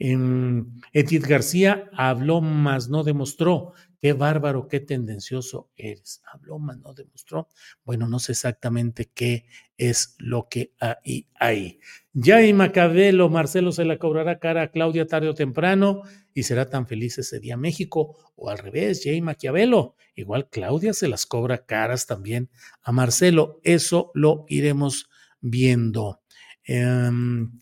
Edith 0.00 1.26
García 1.26 1.90
habló, 1.92 2.40
mas 2.40 2.88
no 2.88 3.04
demostró. 3.04 3.74
Qué 4.00 4.14
bárbaro, 4.14 4.66
qué 4.66 4.80
tendencioso 4.80 5.70
eres. 5.76 6.22
Habló, 6.32 6.58
mas 6.58 6.78
no 6.78 6.94
demostró. 6.94 7.48
Bueno, 7.84 8.08
no 8.08 8.18
sé 8.18 8.32
exactamente 8.32 9.10
qué 9.12 9.44
es 9.76 10.16
lo 10.18 10.48
que 10.48 10.72
hay 10.80 11.28
ahí. 11.38 11.80
y 12.14 12.52
Macabelo, 12.54 13.28
Marcelo 13.28 13.72
se 13.72 13.84
la 13.84 13.98
cobrará 13.98 14.38
cara 14.38 14.62
a 14.62 14.70
Claudia 14.70 15.06
tarde 15.06 15.28
o 15.28 15.34
temprano 15.34 16.02
y 16.32 16.44
será 16.44 16.70
tan 16.70 16.86
feliz 16.86 17.18
ese 17.18 17.38
día 17.38 17.58
México. 17.58 18.16
O 18.36 18.48
al 18.48 18.56
revés, 18.56 19.02
Jay 19.04 19.20
Maquiavelo. 19.20 19.96
Igual 20.14 20.48
Claudia 20.48 20.94
se 20.94 21.08
las 21.08 21.26
cobra 21.26 21.66
caras 21.66 22.06
también 22.06 22.48
a 22.82 22.92
Marcelo. 22.92 23.60
Eso 23.64 24.12
lo 24.14 24.46
iremos 24.48 25.10
viendo. 25.42 26.22
Em, 26.64 27.60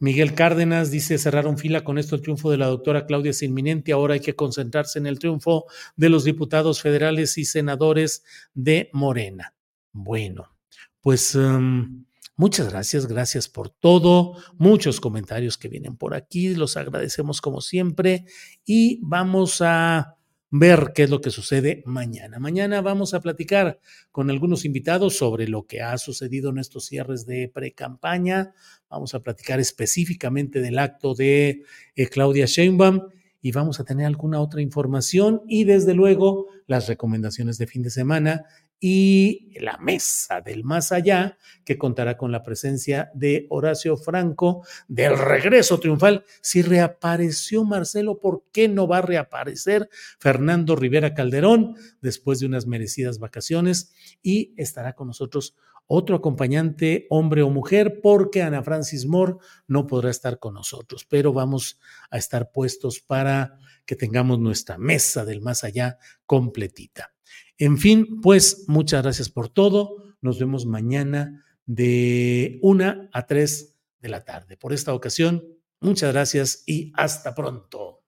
Miguel 0.00 0.34
Cárdenas 0.34 0.90
dice, 0.90 1.18
cerraron 1.18 1.58
fila 1.58 1.82
con 1.82 1.98
esto 1.98 2.14
el 2.14 2.22
triunfo 2.22 2.50
de 2.50 2.58
la 2.58 2.66
doctora 2.66 3.06
Claudia 3.06 3.30
es 3.30 3.42
inminente, 3.42 3.92
ahora 3.92 4.14
hay 4.14 4.20
que 4.20 4.36
concentrarse 4.36 4.98
en 4.98 5.06
el 5.06 5.18
triunfo 5.18 5.66
de 5.96 6.08
los 6.08 6.24
diputados 6.24 6.80
federales 6.80 7.36
y 7.36 7.44
senadores 7.44 8.22
de 8.54 8.90
Morena. 8.92 9.54
Bueno, 9.92 10.54
pues 11.00 11.34
em, 11.34 12.04
muchas 12.36 12.70
gracias, 12.70 13.06
gracias 13.06 13.48
por 13.48 13.70
todo, 13.70 14.36
muchos 14.56 15.00
comentarios 15.00 15.58
que 15.58 15.68
vienen 15.68 15.96
por 15.96 16.14
aquí, 16.14 16.54
los 16.54 16.76
agradecemos 16.76 17.40
como 17.40 17.60
siempre. 17.60 18.24
Y 18.64 19.00
vamos 19.02 19.60
a 19.62 20.17
ver 20.50 20.92
qué 20.94 21.04
es 21.04 21.10
lo 21.10 21.20
que 21.20 21.30
sucede 21.30 21.82
mañana. 21.84 22.38
Mañana 22.38 22.80
vamos 22.80 23.14
a 23.14 23.20
platicar 23.20 23.80
con 24.10 24.30
algunos 24.30 24.64
invitados 24.64 25.16
sobre 25.16 25.46
lo 25.48 25.66
que 25.66 25.82
ha 25.82 25.96
sucedido 25.98 26.50
en 26.50 26.58
estos 26.58 26.86
cierres 26.86 27.26
de 27.26 27.50
pre-campaña. 27.52 28.54
Vamos 28.88 29.14
a 29.14 29.20
platicar 29.20 29.60
específicamente 29.60 30.60
del 30.60 30.78
acto 30.78 31.14
de 31.14 31.62
eh, 31.94 32.06
Claudia 32.08 32.46
Sheinbaum 32.46 33.08
y 33.40 33.52
vamos 33.52 33.78
a 33.78 33.84
tener 33.84 34.06
alguna 34.06 34.40
otra 34.40 34.62
información 34.62 35.42
y 35.46 35.64
desde 35.64 35.94
luego 35.94 36.46
las 36.66 36.88
recomendaciones 36.88 37.58
de 37.58 37.66
fin 37.66 37.82
de 37.82 37.90
semana 37.90 38.44
y 38.80 39.52
la 39.60 39.76
mesa 39.78 40.40
del 40.40 40.64
más 40.64 40.92
allá, 40.92 41.36
que 41.64 41.78
contará 41.78 42.16
con 42.16 42.30
la 42.30 42.42
presencia 42.42 43.10
de 43.14 43.46
Horacio 43.50 43.96
Franco 43.96 44.64
del 44.86 45.18
regreso 45.18 45.80
triunfal. 45.80 46.24
Si 46.40 46.62
reapareció 46.62 47.64
Marcelo, 47.64 48.20
¿por 48.20 48.44
qué 48.52 48.68
no 48.68 48.86
va 48.86 48.98
a 48.98 49.02
reaparecer 49.02 49.88
Fernando 50.18 50.76
Rivera 50.76 51.14
Calderón 51.14 51.74
después 52.00 52.38
de 52.40 52.46
unas 52.46 52.66
merecidas 52.66 53.18
vacaciones? 53.18 53.92
Y 54.22 54.54
estará 54.56 54.94
con 54.94 55.08
nosotros 55.08 55.56
otro 55.88 56.16
acompañante, 56.16 57.06
hombre 57.08 57.42
o 57.42 57.50
mujer, 57.50 58.00
porque 58.02 58.42
Ana 58.42 58.62
Francis 58.62 59.06
Moore 59.06 59.36
no 59.66 59.86
podrá 59.86 60.10
estar 60.10 60.38
con 60.38 60.54
nosotros, 60.54 61.06
pero 61.08 61.32
vamos 61.32 61.80
a 62.10 62.18
estar 62.18 62.52
puestos 62.52 63.00
para 63.00 63.58
que 63.86 63.96
tengamos 63.96 64.38
nuestra 64.38 64.76
mesa 64.76 65.24
del 65.24 65.40
más 65.40 65.64
allá 65.64 65.98
completita. 66.26 67.14
En 67.58 67.76
fin, 67.76 68.20
pues 68.20 68.64
muchas 68.68 69.02
gracias 69.02 69.28
por 69.28 69.48
todo. 69.48 70.14
Nos 70.20 70.38
vemos 70.38 70.64
mañana 70.64 71.44
de 71.66 72.58
una 72.62 73.10
a 73.12 73.26
tres 73.26 73.76
de 74.00 74.08
la 74.08 74.24
tarde. 74.24 74.56
Por 74.56 74.72
esta 74.72 74.94
ocasión, 74.94 75.44
muchas 75.80 76.12
gracias 76.12 76.62
y 76.66 76.92
hasta 76.94 77.34
pronto. 77.34 78.04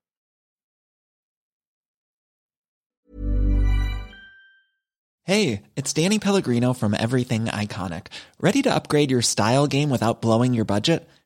Hey, 5.24 5.62
it's 5.76 5.92
Danny 5.92 6.18
Pellegrino 6.18 6.72
from 6.72 6.94
Everything 6.94 7.44
Iconic. 7.46 8.06
Ready 8.40 8.62
to 8.62 8.74
upgrade 8.74 9.10
your 9.10 9.22
style 9.22 9.66
game 9.68 9.90
without 9.90 10.22
blowing 10.22 10.54
your 10.54 10.64
budget? 10.64 11.08